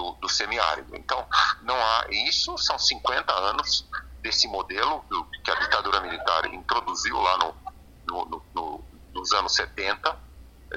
do, 0.00 0.12
do 0.12 0.28
semiárido. 0.28 0.96
Então, 0.96 1.26
não 1.62 1.76
há. 1.76 2.06
Isso 2.10 2.56
são 2.56 2.78
50 2.78 3.32
anos 3.32 3.86
desse 4.22 4.48
modelo 4.48 5.04
que 5.44 5.50
a 5.50 5.54
ditadura 5.56 6.00
militar 6.00 6.46
introduziu 6.52 7.20
lá 7.20 7.38
no, 7.38 7.54
no, 8.06 8.42
no, 8.54 8.84
nos 9.12 9.32
anos 9.32 9.54
70, 9.54 10.16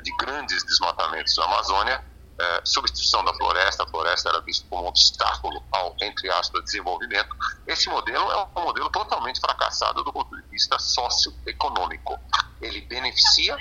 de 0.02 0.16
grandes 0.18 0.64
desmatamentos 0.64 1.38
na 1.38 1.46
Amazônia, 1.46 2.04
é, 2.40 2.62
substituição 2.66 3.24
da 3.24 3.34
floresta, 3.36 3.84
a 3.84 3.88
floresta 3.88 4.30
era 4.30 4.42
vista 4.42 4.66
como 4.68 4.84
um 4.84 4.88
obstáculo 4.88 5.64
ao, 5.72 5.96
entre 6.02 6.30
aspas, 6.32 6.64
desenvolvimento. 6.64 7.30
Esse 7.68 7.88
modelo 7.90 8.30
é 8.32 8.60
um 8.60 8.64
modelo 8.64 8.90
totalmente 8.90 9.40
fracassado 9.40 10.04
do 10.04 10.12
ponto 10.12 10.36
de 10.36 10.42
vista 10.50 10.80
socioeconômico. 10.80 12.20
Ele 12.60 12.82
beneficia 12.82 13.56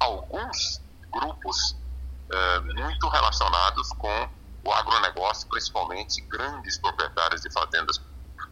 alguns 0.00 0.80
grupos 1.10 1.76
é, 2.32 2.60
muito 2.60 3.08
relacionados 3.08 3.88
com 3.98 4.28
o 4.66 4.72
agronegócio, 4.72 5.48
principalmente 5.48 6.26
grandes 6.28 6.78
proprietários 6.80 7.42
de 7.42 7.52
fazendas 7.52 8.00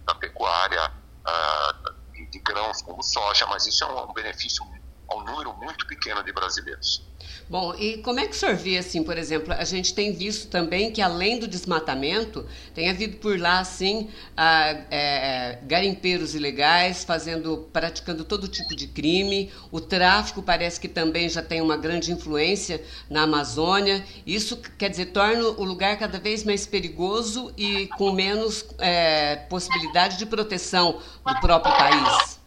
da 0.07 0.15
pecuária, 0.15 0.93
uh, 1.27 2.31
de 2.31 2.39
grãos 2.41 2.83
como 2.83 3.03
soja, 3.03 3.47
mas 3.47 3.67
isso 3.67 3.85
é 3.85 3.87
um 3.87 4.13
benefício 4.13 4.65
a 5.13 5.17
um 5.17 5.25
número 5.25 5.55
muito 5.55 5.87
pequeno 5.87 6.23
de 6.23 6.33
brasileiros. 6.33 7.03
Bom, 7.49 7.75
e 7.75 7.99
como 7.99 8.19
é 8.19 8.27
que 8.27 8.35
o 8.35 8.35
senhor 8.35 8.57
vê, 8.57 8.79
assim, 8.79 9.03
por 9.03 9.19
exemplo, 9.19 9.53
a 9.53 9.65
gente 9.65 9.95
tem 9.95 10.13
visto 10.13 10.49
também 10.49 10.91
que 10.91 11.03
além 11.03 11.39
do 11.39 11.47
desmatamento, 11.47 12.47
tem 12.75 12.89
havido 12.89 13.19
por 13.19 13.39
lá, 13.39 13.61
assim, 13.61 14.09
a, 14.37 14.71
é, 14.91 15.59
garimpeiros 15.65 16.35
ilegais, 16.35 17.05
fazendo, 17.05 17.69
praticando 17.73 18.25
todo 18.25 18.49
tipo 18.49 18.75
de 18.75 18.87
crime, 18.87 19.53
o 19.71 19.81
tráfico 19.81 20.43
parece 20.43 20.81
que 20.81 20.89
também 20.89 21.29
já 21.29 21.43
tem 21.43 21.61
uma 21.61 21.77
grande 21.77 22.11
influência 22.11 22.83
na 23.11 23.23
Amazônia, 23.23 24.05
isso, 24.27 24.57
quer 24.79 24.89
dizer, 24.89 25.07
torna 25.07 25.45
o 25.45 25.65
lugar 25.65 25.99
cada 25.99 26.19
vez 26.19 26.45
mais 26.45 26.67
perigoso 26.67 27.53
e 27.57 27.87
com 27.99 28.13
menos 28.13 28.65
é, 28.79 29.37
possibilidade 29.37 30.17
de 30.17 30.27
proteção 30.27 31.01
do 31.27 31.41
próprio 31.41 31.77
país 31.77 32.42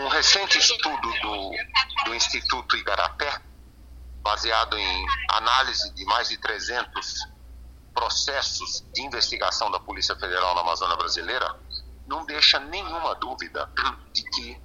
um 0.00 0.08
recente 0.08 0.58
estudo 0.58 1.12
do, 1.20 1.50
do 2.06 2.14
Instituto 2.14 2.76
Igarapé, 2.76 3.40
baseado 4.22 4.76
em 4.76 5.06
análise 5.30 5.92
de 5.94 6.04
mais 6.06 6.28
de 6.28 6.38
300 6.38 7.28
processos 7.94 8.84
de 8.92 9.02
investigação 9.02 9.70
da 9.70 9.78
Polícia 9.78 10.16
Federal 10.16 10.54
na 10.54 10.62
Amazônia 10.62 10.96
Brasileira, 10.96 11.54
não 12.06 12.24
deixa 12.24 12.58
nenhuma 12.58 13.14
dúvida 13.16 13.70
de 14.12 14.22
que 14.30 14.60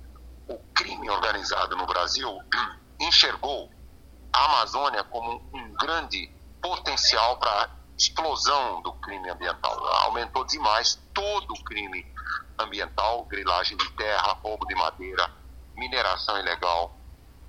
o 0.47 0.57
crime 0.73 1.09
organizado 1.09 1.75
no 1.75 1.85
Brasil 1.85 2.39
enxergou 2.99 3.69
a 4.31 4.45
Amazônia 4.45 5.03
como 5.03 5.41
um 5.53 5.73
grande 5.73 6.31
potencial 6.61 7.37
para 7.37 7.69
explosão 7.97 8.81
do 8.81 8.93
crime 8.93 9.29
ambiental. 9.29 9.85
Aumentou 10.03 10.45
demais 10.45 11.01
todo 11.13 11.51
o 11.51 11.63
crime 11.63 12.05
ambiental, 12.57 13.25
grilagem 13.25 13.77
de 13.77 13.89
terra, 13.91 14.37
roubo 14.43 14.65
de 14.65 14.75
madeira, 14.75 15.29
mineração 15.75 16.37
ilegal, 16.39 16.97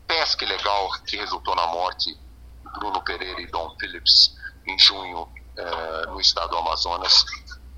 pesca 0.06 0.44
ilegal, 0.44 0.90
que 1.06 1.16
resultou 1.16 1.54
na 1.54 1.66
morte 1.66 2.14
de 2.14 2.78
Bruno 2.78 3.02
Pereira 3.02 3.40
e 3.40 3.46
Dom 3.46 3.74
Phillips 3.78 4.34
em 4.66 4.78
junho 4.78 5.28
eh, 5.56 6.06
no 6.08 6.20
estado 6.20 6.50
do 6.50 6.58
Amazonas. 6.58 7.24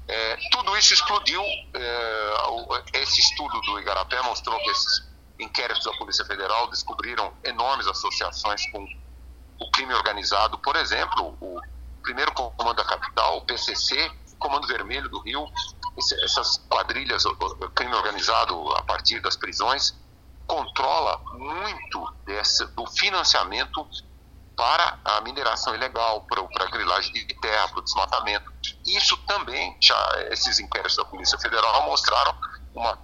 Eh, 0.08 0.38
tudo 0.50 0.76
isso 0.76 0.94
explodiu. 0.94 1.42
Eh, 1.42 2.78
esse 2.94 3.20
estudo 3.20 3.60
do 3.60 3.78
Igarapé 3.78 4.20
mostrou 4.22 4.58
que 4.58 4.70
esses 4.70 5.08
inquéritos 5.38 5.84
da 5.84 5.92
Polícia 5.92 6.24
Federal 6.24 6.68
descobriram 6.68 7.32
enormes 7.44 7.86
associações 7.86 8.62
com 8.70 8.84
o 9.60 9.70
crime 9.70 9.94
organizado. 9.94 10.58
Por 10.58 10.76
exemplo, 10.76 11.36
o 11.40 11.60
primeiro 12.02 12.32
comando 12.32 12.76
da 12.76 12.84
capital, 12.84 13.38
o 13.38 13.42
PCC, 13.42 14.10
Comando 14.38 14.68
Vermelho 14.68 15.08
do 15.08 15.20
Rio, 15.20 15.46
essas 16.22 16.58
quadrilhas, 16.68 17.24
o 17.24 17.34
crime 17.70 17.94
organizado 17.94 18.72
a 18.74 18.82
partir 18.82 19.20
das 19.20 19.36
prisões, 19.36 19.94
controla 20.46 21.20
muito 21.34 22.14
desse, 22.24 22.64
do 22.68 22.86
financiamento 22.86 23.86
para 24.56 24.98
a 25.04 25.20
mineração 25.20 25.74
ilegal, 25.74 26.22
para, 26.22 26.42
para 26.42 26.64
a 26.64 26.70
grilagem 26.70 27.12
de 27.12 27.34
terra, 27.40 27.68
para 27.68 27.78
o 27.78 27.82
desmatamento. 27.82 28.52
Isso 28.86 29.16
também, 29.18 29.76
já 29.80 29.96
esses 30.30 30.58
inquéritos 30.58 30.96
da 30.96 31.04
Polícia 31.04 31.38
Federal 31.38 31.86
mostraram 31.86 32.34
uma 32.74 32.98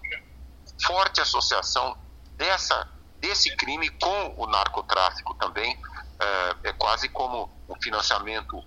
forte 0.84 1.20
associação 1.20 1.96
dessa, 2.32 2.88
desse 3.20 3.54
crime 3.56 3.88
com 3.90 4.34
o 4.36 4.46
narcotráfico 4.46 5.34
também. 5.34 5.78
É, 6.18 6.70
é 6.70 6.72
quase 6.72 7.08
como 7.08 7.50
um 7.68 7.80
financiamento 7.80 8.60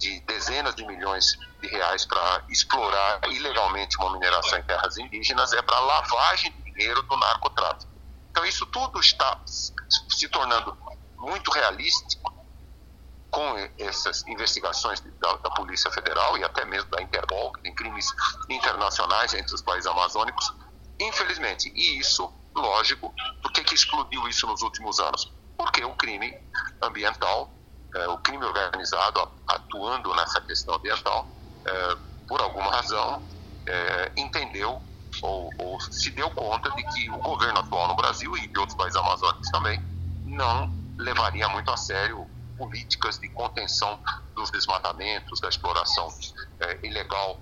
de 0.00 0.20
dezenas 0.22 0.74
de 0.74 0.84
milhões 0.84 1.38
de 1.60 1.68
reais 1.68 2.04
para 2.04 2.42
explorar 2.48 3.20
ilegalmente 3.28 3.96
uma 3.98 4.12
mineração 4.12 4.58
em 4.58 4.62
terras 4.62 4.96
indígenas 4.98 5.52
é 5.52 5.62
para 5.62 5.78
lavagem 5.78 6.50
de 6.52 6.72
dinheiro 6.72 7.02
do 7.02 7.16
narcotráfico. 7.16 7.92
Então 8.30 8.44
isso 8.44 8.66
tudo 8.66 8.98
está 8.98 9.40
se 9.46 10.28
tornando 10.28 10.76
muito 11.18 11.50
realístico 11.52 12.34
com 13.30 13.54
essas 13.78 14.26
investigações 14.26 15.00
da, 15.20 15.36
da, 15.36 15.50
Polícia 15.50 15.90
Federal 15.92 16.36
e 16.36 16.42
até 16.42 16.64
mesmo 16.64 16.90
da 16.90 17.00
Interpol, 17.00 17.52
que 17.52 17.62
tem 17.62 17.74
crimes 17.74 18.06
internacionais 18.48 19.34
entre 19.34 19.54
os 19.54 19.62
países 19.62 19.86
amazônicos, 19.86 20.52
infelizmente. 20.98 21.70
E 21.76 22.00
isso, 22.00 22.32
lógico, 22.56 23.14
por 23.40 23.52
que, 23.52 23.62
que 23.62 23.74
explodiu 23.74 24.26
isso 24.26 24.48
nos 24.48 24.62
últimos 24.62 24.98
anos? 24.98 25.30
porque 25.60 25.84
o 25.84 25.94
crime 25.94 26.34
ambiental, 26.82 27.52
é, 27.94 28.08
o 28.08 28.18
crime 28.18 28.44
organizado 28.44 29.28
atuando 29.48 30.14
nessa 30.14 30.40
questão 30.42 30.74
ambiental, 30.74 31.28
é, 31.66 31.96
por 32.28 32.40
alguma 32.40 32.70
razão, 32.70 33.22
é, 33.68 34.12
entendeu 34.16 34.80
ou, 35.22 35.50
ou, 35.58 35.80
se 35.80 36.10
deu 36.12 36.30
conta 36.30 36.70
de 36.70 36.82
que 36.84 37.10
o 37.10 37.18
governo 37.18 37.58
atual 37.58 37.88
no 37.88 37.96
Brasil 37.96 38.36
e 38.36 38.46
de 38.46 38.58
outros 38.58 38.76
países 38.76 38.96
amazônicos 38.96 39.50
também 39.50 39.80
não 40.24 40.72
levaria 40.98 41.48
muito 41.48 41.70
a 41.70 41.76
sério 41.76 42.26
políticas 42.56 43.18
de 43.18 43.28
contenção 43.30 43.98
dos 44.36 44.50
desmatamentos, 44.50 45.40
da 45.40 45.48
exploração 45.48 46.08
ilegal 46.82 47.40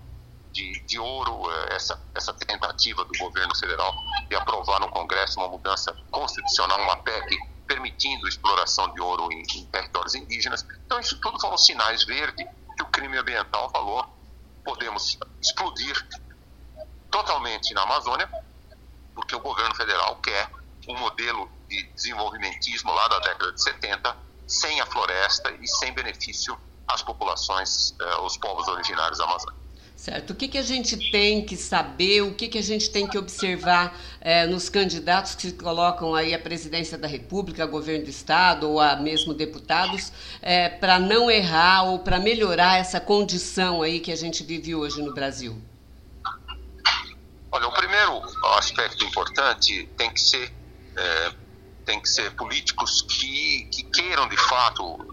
de, 0.52 0.80
de 0.86 0.98
ouro, 0.98 1.50
essa, 1.70 2.00
essa 2.14 2.32
tentativa 2.32 3.04
do 3.04 3.18
governo 3.18 3.54
federal 3.56 3.92
de 4.28 4.36
aprovar 4.36 4.80
no 4.80 4.88
Congresso 4.88 5.40
uma 5.40 5.48
mudança 5.48 5.94
constitucional, 6.10 6.80
uma 6.80 6.96
PEC 6.98 7.36
permitindo 7.68 8.26
exploração 8.26 8.92
de 8.94 9.00
ouro 9.00 9.30
em, 9.30 9.42
em 9.42 9.66
territórios 9.66 10.14
indígenas. 10.14 10.66
Então, 10.86 10.98
isso 10.98 11.20
tudo 11.20 11.38
foram 11.38 11.58
sinais 11.58 12.02
verdes 12.04 12.46
que 12.76 12.82
o 12.82 12.86
crime 12.86 13.18
ambiental 13.18 13.70
falou: 13.70 14.04
podemos 14.64 15.18
explodir 15.40 16.08
totalmente 17.10 17.72
na 17.74 17.82
Amazônia, 17.82 18.28
porque 19.14 19.36
o 19.36 19.40
governo 19.40 19.74
federal 19.74 20.16
quer 20.16 20.50
um 20.88 20.98
modelo 20.98 21.50
de 21.68 21.82
desenvolvimentismo 21.92 22.92
lá 22.92 23.06
da 23.08 23.18
década 23.18 23.52
de 23.52 23.62
70, 23.62 24.16
sem 24.46 24.80
a 24.80 24.86
floresta 24.86 25.50
e 25.60 25.68
sem 25.68 25.92
benefício 25.92 26.58
às 26.86 27.02
populações, 27.02 27.94
eh, 28.00 28.12
aos 28.12 28.38
povos 28.38 28.66
originários 28.66 29.18
da 29.18 29.24
Amazônia. 29.24 29.58
Certo. 29.98 30.30
O 30.30 30.34
que, 30.36 30.46
que 30.46 30.56
a 30.56 30.62
gente 30.62 31.10
tem 31.10 31.44
que 31.44 31.56
saber, 31.56 32.22
o 32.22 32.32
que, 32.32 32.46
que 32.46 32.56
a 32.56 32.62
gente 32.62 32.88
tem 32.88 33.04
que 33.04 33.18
observar 33.18 33.98
eh, 34.20 34.46
nos 34.46 34.68
candidatos 34.68 35.34
que 35.34 35.42
se 35.42 35.52
colocam 35.54 36.14
aí 36.14 36.32
à 36.32 36.38
presidência 36.38 36.96
da 36.96 37.08
República, 37.08 37.66
governo 37.66 38.04
do 38.04 38.10
Estado 38.10 38.70
ou 38.70 38.80
a 38.80 38.94
mesmo 38.94 39.34
deputados, 39.34 40.12
eh, 40.40 40.68
para 40.68 41.00
não 41.00 41.28
errar 41.28 41.82
ou 41.82 41.98
para 41.98 42.20
melhorar 42.20 42.78
essa 42.78 43.00
condição 43.00 43.82
aí 43.82 43.98
que 43.98 44.12
a 44.12 44.16
gente 44.16 44.44
vive 44.44 44.72
hoje 44.72 45.02
no 45.02 45.12
Brasil? 45.12 45.60
Olha, 47.50 47.66
o 47.66 47.72
primeiro 47.72 48.22
aspecto 48.56 49.04
importante 49.04 49.88
tem 49.96 50.12
que 50.12 50.20
ser 50.20 50.52
é, 50.96 51.32
tem 51.84 52.00
que 52.00 52.08
ser 52.08 52.30
políticos 52.36 53.02
que, 53.02 53.64
que 53.72 53.82
queiram 53.82 54.28
de 54.28 54.36
fato 54.36 55.06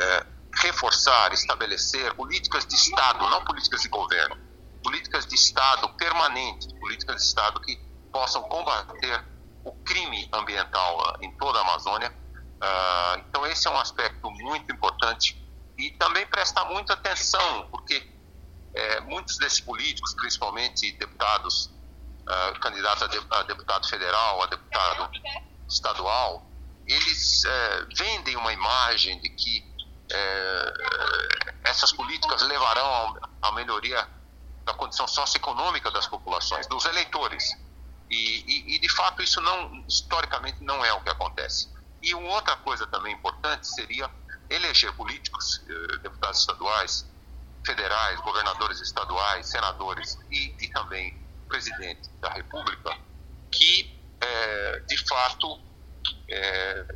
é, 0.00 0.04
é, 0.04 0.26
reforçar, 0.56 1.32
estabelecer 1.32 2.14
políticas 2.14 2.66
de 2.66 2.74
Estado, 2.74 3.28
não 3.28 3.44
políticas 3.44 3.82
de 3.82 3.88
governo, 3.88 4.36
políticas 4.82 5.26
de 5.26 5.34
Estado 5.34 5.88
permanentes, 5.90 6.72
políticas 6.74 7.16
de 7.16 7.22
Estado 7.22 7.60
que 7.60 7.76
possam 8.12 8.42
combater 8.44 9.24
o 9.64 9.72
crime 9.84 10.28
ambiental 10.32 11.16
em 11.20 11.30
toda 11.36 11.58
a 11.58 11.62
Amazônia. 11.62 12.10
Uh, 12.10 13.18
então 13.28 13.46
esse 13.46 13.68
é 13.68 13.70
um 13.70 13.78
aspecto 13.78 14.30
muito 14.30 14.72
importante 14.72 15.44
e 15.76 15.90
também 15.92 16.26
prestar 16.26 16.64
muita 16.66 16.94
atenção, 16.94 17.68
porque 17.70 18.16
é, 18.74 19.00
muitos 19.00 19.38
desses 19.38 19.60
políticos, 19.60 20.14
principalmente 20.14 20.92
deputados, 20.92 21.66
uh, 21.66 22.60
candidatos 22.60 23.02
a, 23.02 23.06
de, 23.06 23.20
a, 23.30 23.42
deputado 23.42 23.88
federal, 23.88 24.42
a 24.42 24.46
deputado 24.46 25.10
estadual, 25.68 26.46
eles 26.86 27.44
é, 27.44 27.86
vendem 27.96 28.36
uma 28.36 28.52
imagem 28.52 29.20
de 29.20 29.28
que 29.30 29.75
é, 30.12 30.72
essas 31.64 31.92
políticas 31.92 32.42
levarão 32.42 33.18
à 33.42 33.52
melhoria 33.52 34.06
da 34.64 34.74
condição 34.74 35.06
socioeconômica 35.06 35.90
das 35.90 36.06
populações, 36.06 36.66
dos 36.66 36.84
eleitores. 36.86 37.44
E, 38.10 38.16
e, 38.16 38.76
e, 38.76 38.78
de 38.78 38.88
fato 38.88 39.22
isso 39.22 39.40
não 39.40 39.84
historicamente 39.88 40.62
não 40.62 40.84
é 40.84 40.92
o 40.92 41.00
que 41.00 41.10
acontece. 41.10 41.68
E 42.02 42.14
uma 42.14 42.34
outra 42.34 42.56
coisa 42.56 42.86
também 42.86 43.14
importante 43.14 43.66
seria 43.66 44.08
eleger 44.48 44.92
políticos, 44.92 45.60
eh, 45.68 45.96
deputados 45.98 46.40
estaduais, 46.40 47.04
federais, 47.64 48.20
governadores 48.20 48.80
estaduais, 48.80 49.48
senadores 49.48 50.16
e, 50.30 50.54
e 50.60 50.68
também 50.68 51.20
presidente 51.48 52.08
da 52.20 52.30
República, 52.30 52.96
que 53.50 54.00
é, 54.20 54.80
de 54.80 55.08
fato 55.08 55.60
é, 56.30 56.94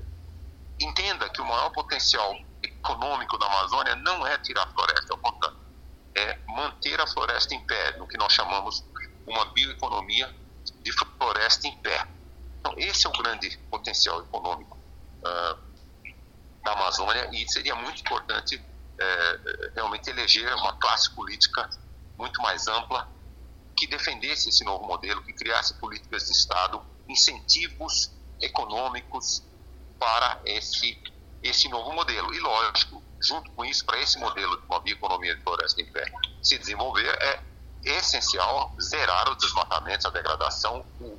entenda 0.81 1.29
que 1.29 1.41
o 1.41 1.45
maior 1.45 1.71
potencial 1.71 2.37
econômico 2.83 3.39
da 3.39 3.47
Amazônia 3.47 3.95
não 3.97 4.27
é 4.27 4.39
tirar 4.39 4.65
a 4.65 4.73
floresta, 4.73 5.13
ao 5.13 5.19
contrário, 5.19 5.59
é 6.15 6.39
manter 6.49 7.01
a 7.01 7.07
floresta 7.07 7.55
em 7.55 7.61
pé, 7.67 7.97
no 7.99 8.09
que 8.09 8.19
nós 8.19 8.33
chamamos 8.33 8.85
uma 9.27 9.45
bioeconomia 9.53 10.35
de 10.83 10.93
floresta 10.93 11.69
em 11.69 11.77
pé. 11.79 12.07
Então, 12.59 12.75
esse 12.77 13.07
é 13.07 13.09
o 13.09 13.13
grande 13.13 13.57
potencial 13.71 14.21
econômico 14.21 14.77
uh, 14.77 15.71
da 16.63 16.73
Amazônia 16.73 17.31
e 17.33 17.49
seria 17.51 17.75
muito 17.75 18.01
importante 18.01 18.63
é, 19.01 19.71
realmente 19.75 20.11
eleger 20.11 20.53
uma 20.57 20.75
classe 20.75 21.11
política 21.15 21.69
muito 22.19 22.41
mais 22.43 22.69
ampla 22.69 23.09
que 23.75 23.87
defendesse 23.87 24.51
esse 24.51 24.63
novo 24.63 24.87
modelo, 24.87 25.23
que 25.23 25.33
criasse 25.33 25.73
políticas 25.75 26.27
de 26.27 26.33
Estado, 26.33 26.83
incentivos 27.09 28.13
econômicos 28.41 29.43
para 29.99 30.41
esse, 30.45 31.03
esse 31.43 31.69
novo 31.69 31.93
modelo. 31.93 32.33
E, 32.35 32.41
lógico, 32.41 33.03
junto 33.21 33.51
com 33.53 33.65
isso, 33.65 33.85
para 33.85 34.01
esse 34.01 34.19
modelo 34.19 34.61
de 34.61 34.67
uma 34.67 34.81
bioeconomia 34.81 35.35
de 35.37 35.43
floresta 35.43 35.81
em 35.81 35.87
pé 35.87 36.05
se 36.43 36.59
desenvolver, 36.59 37.07
é 37.21 37.41
essencial 37.85 38.75
zerar 38.81 39.31
os 39.31 39.39
desmatamentos, 39.39 40.05
a 40.07 40.11
degradação, 40.11 40.85
o, 41.01 41.19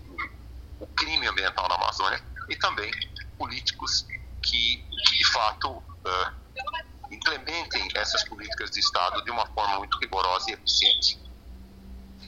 o, 0.80 0.88
crime 0.96 1.28
ambiental 1.28 1.68
na 1.68 1.76
Amazônia 1.76 2.22
e 2.50 2.56
também 2.56 2.92
políticos 3.38 4.06
que, 4.44 4.84
de 5.18 5.32
fato, 5.32 5.70
uh, 5.72 6.42
implementem 7.12 7.88
essas 7.96 8.24
políticas 8.24 8.72
de 8.72 8.80
Estado 8.80 9.24
de 9.24 9.32
uma 9.32 9.46
forma 9.48 9.80
muito 9.80 9.98
rigorosa 10.00 10.52
e 10.52 10.54
eficiente. 10.54 11.20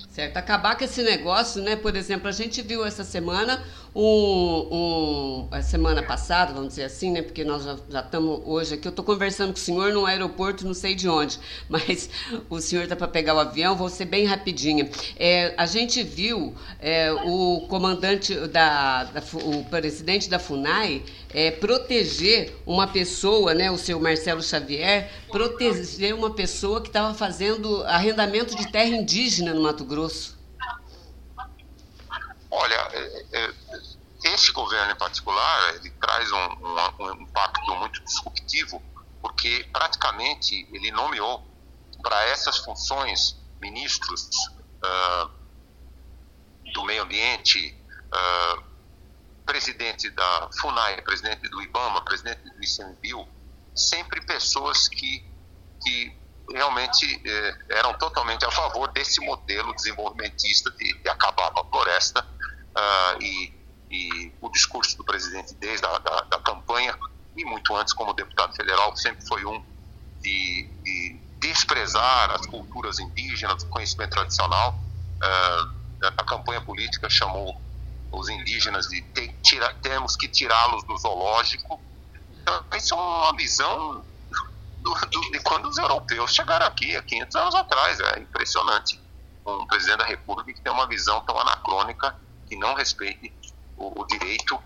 Certo, 0.10 0.38
acabar 0.38 0.77
com 0.77 0.84
esse 0.84 1.01
negócio, 1.01 1.62
né? 1.62 1.75
Por 1.75 1.95
exemplo, 1.95 2.27
a 2.27 2.32
gente 2.32 2.62
viu 2.62 2.86
essa 2.86 3.03
semana 3.03 3.65
um, 3.95 4.67
um, 4.71 5.47
a 5.51 5.62
semana 5.62 6.01
passada, 6.01 6.51
vamos 6.51 6.69
dizer 6.69 6.86
assim, 6.86 7.12
né? 7.12 7.21
Porque 7.21 7.43
nós 7.43 7.63
já 7.63 7.99
estamos 7.99 8.41
hoje 8.45 8.73
aqui. 8.73 8.88
Eu 8.88 8.89
estou 8.89 9.06
conversando 9.06 9.53
com 9.53 9.60
o 9.60 9.62
senhor 9.62 9.93
no 9.93 10.06
aeroporto, 10.06 10.65
não 10.65 10.73
sei 10.73 10.95
de 10.95 11.08
onde, 11.08 11.39
mas 11.69 12.10
o 12.49 12.60
senhor 12.60 12.84
está 12.84 12.95
para 12.95 13.08
pegar 13.08 13.36
o 13.36 13.39
avião, 13.39 13.75
vou 13.75 13.89
ser 13.89 14.06
bem 14.06 14.25
rapidinha. 14.25 14.89
É, 15.17 15.53
a 15.58 15.65
gente 15.65 16.01
viu 16.01 16.56
é, 16.79 17.12
o 17.12 17.67
comandante 17.69 18.36
da, 18.47 19.03
da, 19.06 19.21
o 19.43 19.63
presidente 19.65 20.27
da 20.29 20.39
Funai 20.39 21.03
é, 21.32 21.51
proteger 21.51 22.56
uma 22.65 22.88
pessoa, 22.88 23.53
né? 23.53 23.69
O 23.69 23.77
seu 23.77 23.99
Marcelo 23.99 24.41
Xavier, 24.41 25.12
proteger 25.29 26.15
uma 26.15 26.32
pessoa 26.32 26.82
que 26.82 26.88
estava 26.88 27.13
fazendo 27.13 27.84
arrendamento 27.84 28.56
de 28.56 28.71
terra 28.71 28.95
indígena 28.95 29.53
no 29.53 29.62
Mato 29.62 29.86
Grosso. 29.86 30.41
Olha, 32.56 32.75
é, 32.93 33.25
é, 33.32 33.49
esse 34.23 34.51
governo 34.51 34.91
em 34.91 34.95
particular, 34.95 35.75
ele 35.75 35.89
traz 35.91 36.31
um, 36.31 36.38
um, 36.38 37.05
um 37.05 37.21
impacto 37.21 37.75
muito 37.75 38.03
disruptivo, 38.03 38.81
porque 39.21 39.67
praticamente 39.71 40.67
ele 40.71 40.91
nomeou 40.91 41.45
para 42.01 42.23
essas 42.25 42.57
funções 42.59 43.38
ministros 43.62 44.29
uh, 44.83 45.29
do 46.73 46.83
meio 46.83 47.03
ambiente, 47.03 47.77
uh, 48.13 48.63
presidente 49.45 50.09
da 50.09 50.49
FUNAI, 50.59 51.01
presidente 51.01 51.47
do 51.49 51.62
IBAMA, 51.62 52.03
presidente 52.03 52.41
do 52.43 52.63
ICMBio, 52.63 53.27
sempre 53.75 54.21
pessoas 54.25 54.88
que, 54.88 55.25
que 55.81 56.15
realmente 56.49 57.21
eh, 57.25 57.57
eram 57.69 57.93
totalmente 57.97 58.45
a 58.45 58.51
favor 58.51 58.91
desse 58.91 59.19
modelo 59.21 59.73
desenvolvimentista 59.73 60.69
de, 60.71 60.93
de 60.93 61.09
acabar 61.09 61.51
com 61.51 61.62
a 61.62 61.65
floresta 61.65 62.21
uh, 62.21 63.21
e, 63.21 63.53
e, 63.93 64.34
o 64.41 64.49
discurso 64.49 64.97
do 64.97 65.03
presidente 65.03 65.53
desde 65.56 65.86
a 65.86 65.99
da, 65.99 66.21
da, 66.21 66.39
campanha 66.39 66.97
e 67.38 67.45
muito 67.45 67.75
antes 67.75 67.93
como 67.93 68.12
deputado 68.13 68.56
federal 68.56 68.95
sempre 68.97 69.25
foi 69.27 69.45
um 69.45 69.63
de, 70.19 70.67
de 70.84 71.19
desprezar 71.39 72.32
as 72.32 72.45
culturas 72.47 72.99
indígenas, 72.99 73.62
o 73.62 73.67
conhecimento 73.67 74.12
tradicional. 74.12 74.73
Uh, 75.21 75.84
a 76.01 76.23
campanha 76.23 76.60
política 76.60 77.10
chamou 77.10 77.62
os 78.12 78.29
indígenas 78.29 78.88
de 78.88 79.01
ter, 79.01 79.34
tira, 79.41 79.73
temos 79.75 80.15
que 80.15 80.27
tirá-los 80.27 80.84
do 80.84 80.97
zoológico. 80.97 81.79
Então, 82.41 82.65
isso 82.75 82.93
é 82.93 82.97
uma 82.97 83.36
visão 83.36 84.03
do, 84.82 84.93
do, 84.93 85.32
de 85.32 85.39
quando 85.41 85.67
os 85.67 85.77
europeus 85.77 86.34
chegaram 86.34 86.65
aqui 86.65 86.95
há 86.95 87.03
500 87.03 87.36
anos 87.36 87.56
atrás. 87.56 87.99
É 87.99 88.19
impressionante 88.19 88.99
um 89.45 89.65
presidente 89.67 89.99
da 89.99 90.06
República 90.06 90.51
que 90.53 90.62
tem 90.62 90.71
uma 90.71 90.88
visão 90.88 91.21
tão 91.21 91.38
anacrônica 91.39 92.15
que 92.47 92.56
não 92.58 92.73
respeite 92.73 93.34
o, 93.77 94.01
o 94.01 94.07
direito 94.07 94.59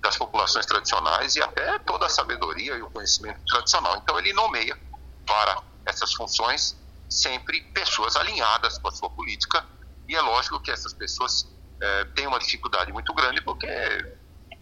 das 0.00 0.16
populações 0.16 0.66
tradicionais 0.66 1.36
e 1.36 1.42
até 1.42 1.78
toda 1.80 2.06
a 2.06 2.08
sabedoria 2.08 2.76
e 2.76 2.82
o 2.82 2.90
conhecimento 2.90 3.40
tradicional. 3.46 3.96
Então 3.96 4.18
ele 4.18 4.32
nomeia 4.32 4.78
para 5.26 5.62
essas 5.84 6.12
funções 6.14 6.76
sempre 7.08 7.60
pessoas 7.72 8.16
alinhadas 8.16 8.78
com 8.78 8.88
a 8.88 8.92
sua 8.92 9.10
política 9.10 9.64
e 10.08 10.14
é 10.14 10.20
lógico 10.20 10.60
que 10.60 10.70
essas 10.70 10.92
pessoas 10.92 11.46
é, 11.80 12.04
têm 12.16 12.26
uma 12.26 12.38
dificuldade 12.38 12.92
muito 12.92 13.12
grande 13.14 13.40
porque 13.40 13.66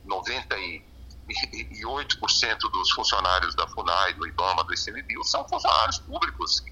98% 0.06 0.94
98% 1.24 2.58
dos 2.70 2.90
funcionários 2.92 3.54
da 3.54 3.66
FUNAI, 3.68 4.12
do 4.12 4.26
IBAMA, 4.26 4.62
do 4.64 4.74
ICMBio 4.74 5.24
são 5.24 5.48
funcionários 5.48 5.98
públicos 6.00 6.62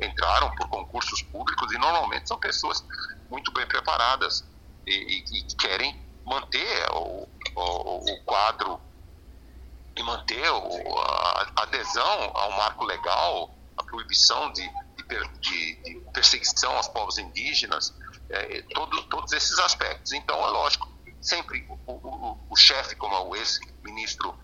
entraram 0.00 0.54
por 0.54 0.68
concursos 0.68 1.22
públicos 1.22 1.70
e 1.72 1.78
normalmente 1.78 2.26
são 2.26 2.38
pessoas 2.38 2.84
muito 3.28 3.52
bem 3.52 3.66
preparadas 3.66 4.44
e, 4.86 4.92
e, 4.92 5.38
e 5.38 5.56
querem 5.56 5.94
manter 6.24 6.90
o, 6.92 7.28
o, 7.56 8.12
o, 8.12 8.24
quadro 8.24 8.80
e 9.96 10.02
manter 10.02 10.50
o, 10.50 10.98
a 10.98 11.52
adesão 11.56 12.30
ao 12.34 12.52
marco 12.52 12.84
legal, 12.84 13.54
a 13.76 13.84
proibição 13.84 14.52
de, 14.52 14.68
de, 15.08 15.28
de 15.40 16.00
perseguição 16.12 16.76
aos 16.76 16.88
povos 16.88 17.18
indígenas, 17.18 17.94
é, 18.28 18.62
todo, 18.74 19.02
todos 19.04 19.32
esses 19.32 19.58
aspectos. 19.58 20.12
Então, 20.12 20.36
é 20.46 20.50
lógico, 20.50 20.88
sempre 21.20 21.66
o, 21.86 21.92
o, 21.92 22.38
o 22.50 22.56
chefe, 22.56 22.94
como 22.96 23.14
é 23.14 23.20
o 23.20 23.36
ex-ministro 23.36 24.34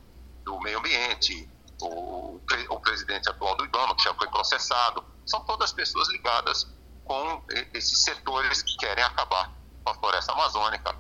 do 0.44 0.60
Meio 0.60 0.78
Ambiente, 0.78 1.48
o, 1.80 2.40
o, 2.70 2.80
presidente 2.80 3.28
atual 3.28 3.56
do 3.56 3.64
IBAMA, 3.64 3.94
que 3.96 4.04
já 4.04 4.14
foi 4.14 4.28
processado, 4.28 5.04
são 5.26 5.40
todas 5.44 5.72
pessoas 5.72 6.08
ligadas 6.08 6.66
com 7.04 7.42
esses 7.74 8.02
setores 8.02 8.62
que 8.62 8.76
querem 8.76 9.04
acabar 9.04 9.52
com 9.84 9.90
a 9.90 9.94
floresta 9.94 10.32
amazônica, 10.32 10.92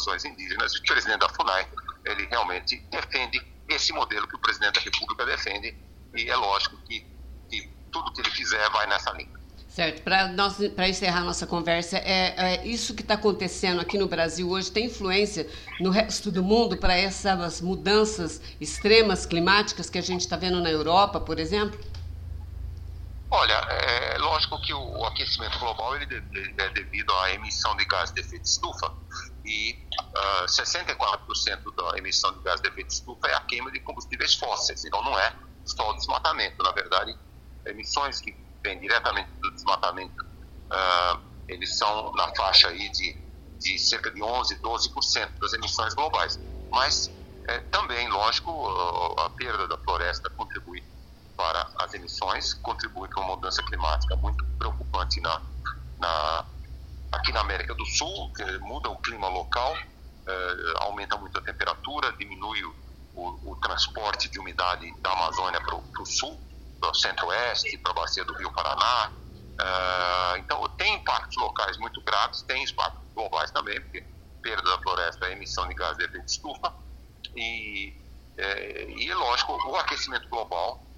populações 0.00 0.24
indígenas. 0.24 0.74
O 0.74 0.82
presidente 0.82 1.20
da 1.20 1.28
FUNAI, 1.28 1.66
ele 2.06 2.26
realmente 2.26 2.76
defende 2.90 3.40
esse 3.68 3.92
modelo 3.92 4.26
que 4.26 4.36
o 4.36 4.38
presidente 4.38 4.74
da 4.74 4.80
República 4.80 5.26
defende, 5.26 5.76
e 6.16 6.28
é 6.28 6.36
lógico 6.36 6.76
que, 6.88 7.06
que 7.48 7.68
tudo 7.92 8.12
que 8.12 8.20
ele 8.20 8.30
fizer 8.30 8.68
vai 8.70 8.86
nessa 8.86 9.12
linha. 9.12 9.40
Certo. 9.68 10.02
Para 10.02 10.88
encerrar 10.88 11.22
nossa 11.22 11.46
conversa, 11.46 11.96
é, 11.98 12.34
é 12.36 12.66
isso 12.66 12.92
que 12.92 13.02
está 13.02 13.14
acontecendo 13.14 13.80
aqui 13.80 13.96
no 13.96 14.08
Brasil 14.08 14.50
hoje 14.50 14.70
tem 14.72 14.86
influência 14.86 15.46
no 15.78 15.90
resto 15.90 16.32
do 16.32 16.42
mundo 16.42 16.76
para 16.76 16.96
essas 16.96 17.60
mudanças 17.60 18.40
extremas 18.60 19.24
climáticas 19.24 19.88
que 19.88 19.96
a 19.96 20.02
gente 20.02 20.22
está 20.22 20.36
vendo 20.36 20.60
na 20.60 20.70
Europa, 20.70 21.20
por 21.20 21.38
exemplo? 21.38 21.78
Olha, 23.32 23.54
é 23.54 24.18
lógico 24.18 24.60
que 24.60 24.74
o, 24.74 25.04
aquecimento 25.04 25.56
global 25.60 25.94
ele 25.96 26.04
é 26.58 26.68
devido 26.70 27.12
à 27.14 27.32
emissão 27.32 27.76
de 27.76 27.84
gás 27.84 28.10
de 28.12 28.20
efeito 28.20 28.42
de 28.42 28.48
estufa. 28.48 28.92
E 29.44 29.72
uh, 29.72 30.18
ah, 30.18 30.46
64% 30.46 31.74
da 31.76 31.98
emissão 31.98 32.32
de 32.32 32.42
gás 32.42 32.60
de 32.60 32.68
efeito 32.68 32.88
de 32.88 32.94
estufa 32.94 33.28
é 33.28 33.34
a 33.34 33.40
queima 33.42 33.70
de 33.70 33.78
combustíveis 33.80 34.34
fósseis, 34.34 34.84
então 34.84 35.02
não 35.04 35.16
é 35.16 35.32
só 35.64 35.90
o 35.90 35.94
desmatamento, 35.94 36.60
na 36.62 36.72
verdade, 36.72 37.16
emissões 37.66 38.20
que 38.20 38.36
vem 38.64 38.80
diretamente 38.80 39.30
do 39.40 39.50
desmatamento, 39.52 40.24
uh, 40.24 41.20
eles 41.48 41.78
são 41.78 42.12
na 42.12 42.34
faixa 42.34 42.68
aí 42.68 42.90
de, 42.90 43.16
de 43.60 43.78
cerca 43.78 44.10
de 44.10 44.22
11, 44.22 44.56
12% 44.56 45.38
das 45.40 45.52
emissões 45.52 45.94
globais. 45.94 46.38
Mas 46.70 47.10
é, 47.48 47.58
também, 47.70 48.08
lógico, 48.08 48.50
a 49.18 49.30
perda 49.30 49.66
da 49.66 49.76
floresta 49.78 50.30
contribui 50.30 50.82
para 51.40 51.66
as 51.78 51.94
emissões, 51.94 52.52
contribui 52.52 53.08
para 53.08 53.22
uma 53.22 53.34
mudança 53.34 53.62
climática 53.62 54.14
muito 54.16 54.44
preocupante 54.58 55.22
na, 55.22 55.40
na, 55.98 56.44
aqui 57.12 57.32
na 57.32 57.40
América 57.40 57.74
do 57.74 57.86
Sul, 57.86 58.30
muda 58.60 58.90
o 58.90 58.96
clima 58.96 59.26
local, 59.26 59.74
é, 60.26 60.74
aumenta 60.80 61.16
muito 61.16 61.38
a 61.38 61.40
temperatura, 61.40 62.12
diminui 62.18 62.62
o, 62.62 62.74
o, 63.14 63.52
o 63.52 63.56
transporte 63.56 64.28
de 64.28 64.38
umidade 64.38 64.92
da 65.00 65.12
Amazônia 65.12 65.58
para 65.62 65.76
o 65.76 66.04
sul, 66.04 66.38
para 66.78 66.90
o 66.90 66.94
centro-oeste, 66.94 67.78
para 67.78 67.92
a 67.92 67.94
bacia 67.94 68.24
do 68.24 68.34
Rio 68.34 68.52
Paraná. 68.52 69.10
Uh, 69.10 70.36
então, 70.38 70.66
tem 70.76 70.94
impactos 70.96 71.36
locais 71.38 71.78
muito 71.78 72.02
graves, 72.02 72.42
tem 72.42 72.64
impactos 72.64 73.00
globais 73.14 73.50
também, 73.50 73.80
porque 73.80 74.04
perda 74.42 74.62
da 74.62 74.82
floresta, 74.82 75.30
emissão 75.30 75.66
de 75.68 75.74
gás 75.74 75.96
de 75.96 76.04
efeito 76.04 76.26
estufa. 76.26 76.72
E, 77.34 77.94
é, 78.36 78.90
e, 78.90 79.12
lógico, 79.14 79.52
o 79.52 79.76
aquecimento 79.76 80.28
global 80.28 80.89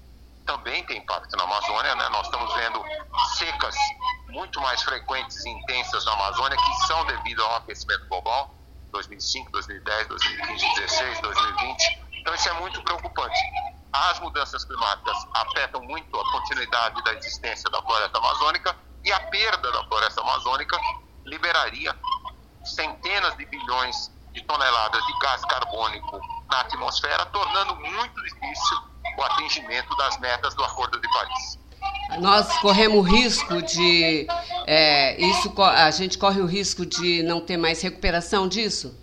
também 0.45 0.83
tem 0.85 0.97
impacto 0.97 1.35
na 1.35 1.43
Amazônia. 1.43 1.95
Né? 1.95 2.09
Nós 2.09 2.25
estamos 2.25 2.53
vendo 2.53 2.83
secas 3.35 3.75
muito 4.29 4.59
mais 4.61 4.81
frequentes 4.83 5.43
e 5.45 5.49
intensas 5.49 6.05
na 6.05 6.13
Amazônia, 6.13 6.57
que 6.57 6.87
são 6.87 7.05
devido 7.05 7.43
ao 7.43 7.57
aquecimento 7.57 8.07
global, 8.07 8.53
2005, 8.91 9.51
2010, 9.51 10.07
2015, 10.07 10.47
2016, 10.47 11.19
2020. 11.21 11.99
Então, 12.13 12.35
isso 12.35 12.49
é 12.49 12.53
muito 12.53 12.81
preocupante 12.83 13.39
as 13.93 14.19
mudanças 14.19 14.65
climáticas 14.65 15.15
afetam 15.35 15.81
muito 15.83 16.19
a 16.19 16.31
continuidade 16.31 17.03
da 17.03 17.13
existência 17.13 17.69
da 17.69 17.79
floresta 17.83 18.17
amazônica 18.17 18.75
e 19.03 19.11
a 19.11 19.19
perda 19.19 19.71
da 19.71 19.83
floresta 19.85 20.21
amazônica 20.21 20.79
liberaria 21.25 21.95
centenas 22.63 23.37
de 23.37 23.45
bilhões 23.45 24.11
de 24.31 24.41
toneladas 24.45 25.05
de 25.05 25.19
gás 25.19 25.45
carbônico 25.45 26.19
na 26.49 26.61
atmosfera, 26.61 27.25
tornando 27.27 27.75
muito 27.75 28.23
difícil 28.23 28.77
o 29.17 29.23
atingimento 29.23 29.95
das 29.97 30.19
metas 30.19 30.53
do 30.55 30.63
Acordo 30.63 30.99
de 30.99 31.07
Paris. 31.11 31.59
Nós 32.19 32.59
corremos 32.59 33.07
risco 33.07 33.61
de 33.61 34.27
é, 34.65 35.19
isso, 35.21 35.53
a 35.61 35.91
gente 35.91 36.17
corre 36.17 36.41
o 36.41 36.45
risco 36.45 36.85
de 36.85 37.23
não 37.23 37.41
ter 37.41 37.57
mais 37.57 37.81
recuperação 37.81 38.47
disso? 38.47 38.97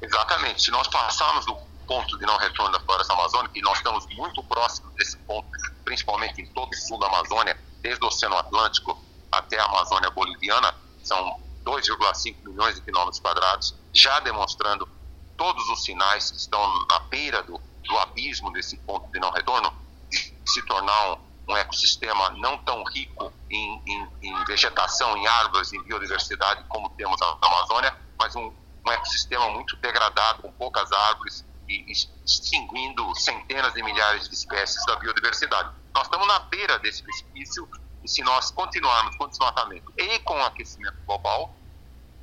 Exatamente. 0.00 0.62
Se 0.62 0.70
nós 0.70 0.86
passarmos 0.88 1.46
do 1.46 1.56
ponto 1.86 2.18
de 2.18 2.26
não 2.26 2.36
retorno 2.36 2.72
da 2.72 2.80
floresta 2.80 3.12
amazônica, 3.12 3.58
e 3.58 3.62
nós 3.62 3.78
estamos 3.78 4.06
muito 4.14 4.42
próximos 4.44 4.92
desse 4.94 5.16
ponto, 5.18 5.48
principalmente 5.84 6.40
em 6.40 6.46
todo 6.46 6.70
o 6.70 6.76
sul 6.76 6.98
da 6.98 7.06
Amazônia, 7.06 7.58
desde 7.80 8.04
o 8.04 8.08
Oceano 8.08 8.36
Atlântico 8.36 9.02
até 9.32 9.58
a 9.58 9.64
Amazônia 9.64 10.10
Boliviana, 10.10 10.74
são 11.02 11.40
2,5 11.64 12.36
milhões 12.44 12.76
de 12.76 12.82
quilômetros 12.82 13.20
quadrados, 13.20 13.74
já 13.92 14.20
demonstrando 14.20 14.88
todos 15.36 15.68
os 15.70 15.82
sinais 15.82 16.30
que 16.30 16.36
estão 16.36 16.86
na 16.88 17.00
beira 17.00 17.42
do, 17.42 17.60
do 17.84 17.98
abismo 17.98 18.52
desse 18.52 18.76
ponto 18.78 19.10
de 19.10 19.18
não 19.18 19.30
retorno, 19.30 19.72
de 20.10 20.52
se 20.52 20.62
tornar 20.66 21.12
um, 21.12 21.18
um 21.48 21.56
ecossistema 21.56 22.30
não 22.30 22.58
tão 22.58 22.82
rico 22.84 23.32
em, 23.50 23.82
em, 23.86 24.08
em, 24.22 24.44
vegetação, 24.44 25.16
em 25.16 25.26
árvores, 25.26 25.72
em 25.72 25.82
biodiversidade 25.82 26.64
como 26.68 26.88
temos 26.90 27.20
na 27.20 27.36
Amazônia, 27.40 27.96
mas 28.18 28.34
um, 28.36 28.52
um 28.86 28.90
ecossistema 28.90 29.50
muito 29.50 29.76
degradado, 29.76 30.42
com 30.42 30.52
poucas 30.52 30.90
árvores, 30.92 31.44
e 31.68 31.92
extinguindo 32.24 33.14
centenas 33.14 33.72
de 33.72 33.82
milhares 33.82 34.28
de 34.28 34.34
espécies 34.34 34.84
da 34.84 34.96
biodiversidade. 34.96 35.70
Nós 35.94 36.04
estamos 36.04 36.26
na 36.26 36.40
beira 36.40 36.78
desse 36.78 37.02
precipício 37.02 37.68
e 38.02 38.08
se 38.08 38.22
nós 38.22 38.50
continuarmos 38.50 39.16
com 39.16 39.26
desmatamento 39.28 39.92
e 39.96 40.18
com 40.20 40.34
o 40.34 40.44
aquecimento 40.44 40.96
global, 41.06 41.54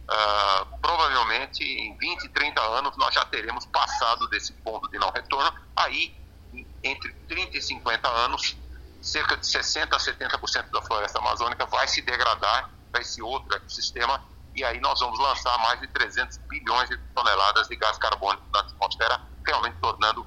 uh, 0.09 0.79
provavelmente 0.81 1.63
em 1.63 1.97
20, 1.97 2.29
30 2.29 2.61
anos 2.61 2.97
nós 2.97 3.13
já 3.13 3.25
teremos 3.25 3.65
passado 3.65 4.27
desse 4.29 4.53
ponto 4.53 4.89
de 4.89 4.97
não 4.97 5.11
retorno. 5.11 5.53
Aí, 5.75 6.15
entre 6.83 7.13
30 7.27 7.57
e 7.57 7.61
50 7.61 8.07
anos, 8.07 8.57
cerca 9.01 9.37
de 9.37 9.47
60 9.47 9.95
a 9.95 9.99
70% 9.99 10.69
da 10.71 10.81
floresta 10.81 11.19
amazônica 11.19 11.65
vai 11.65 11.87
se 11.87 12.01
degradar 12.01 12.69
para 12.91 13.01
esse 13.01 13.21
outro 13.21 13.55
ecossistema 13.55 14.23
e 14.55 14.63
aí 14.63 14.79
nós 14.79 14.99
vamos 14.99 15.17
lançar 15.17 15.57
mais 15.59 15.79
de 15.79 15.87
300 15.87 16.37
bilhões 16.37 16.89
de 16.89 16.97
toneladas 17.15 17.67
de 17.67 17.75
gás 17.75 17.97
carbônico 17.97 18.43
na 18.51 18.59
atmosfera 18.59 19.21
realmente 19.45 19.77
tornando, 19.81 20.25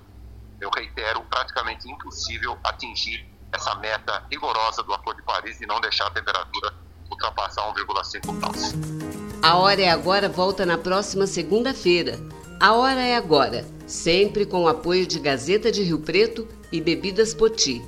eu 0.60 0.70
reitero, 0.70 1.22
praticamente 1.24 1.88
impossível 1.90 2.58
atingir 2.64 3.28
essa 3.52 3.74
meta 3.76 4.24
rigorosa 4.30 4.82
do 4.82 4.92
Acordo 4.92 5.18
de 5.18 5.24
Paris 5.24 5.60
e 5.60 5.66
não 5.66 5.80
deixar 5.80 6.06
a 6.06 6.10
temperatura 6.10 6.74
ultrapassar 7.10 7.62
1,5 7.72 8.38
graus. 8.38 9.23
A 9.44 9.58
Hora 9.58 9.82
é 9.82 9.90
Agora 9.90 10.26
volta 10.26 10.64
na 10.64 10.78
próxima 10.78 11.26
segunda-feira. 11.26 12.18
A 12.58 12.72
Hora 12.72 13.02
é 13.02 13.14
Agora, 13.14 13.62
sempre 13.86 14.46
com 14.46 14.62
o 14.62 14.68
apoio 14.68 15.06
de 15.06 15.18
Gazeta 15.18 15.70
de 15.70 15.82
Rio 15.82 15.98
Preto 15.98 16.48
e 16.72 16.80
Bebidas 16.80 17.34
Poti. 17.34 17.84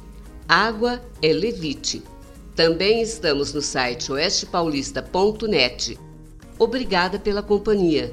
Água 0.47 1.01
é 1.23 1.33
Levite. 1.33 2.03
Também 2.55 3.01
estamos 3.01 3.55
no 3.55 3.63
site 3.63 4.13
oestepaulista.net. 4.13 5.99
Obrigada 6.59 7.19
pela 7.19 7.43
companhia. 7.43 8.13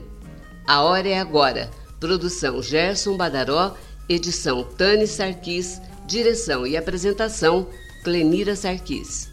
A 0.65 0.81
Hora 0.81 1.09
é 1.09 1.19
Agora 1.19 1.69
Produção 1.99 2.61
Gerson 2.61 3.17
Badaró, 3.17 3.75
edição 4.07 4.63
Tani 4.63 5.05
Sarquis, 5.05 5.81
direção 6.07 6.65
e 6.65 6.77
apresentação 6.77 7.67
Clenira 8.05 8.55
Sarquis. 8.55 9.32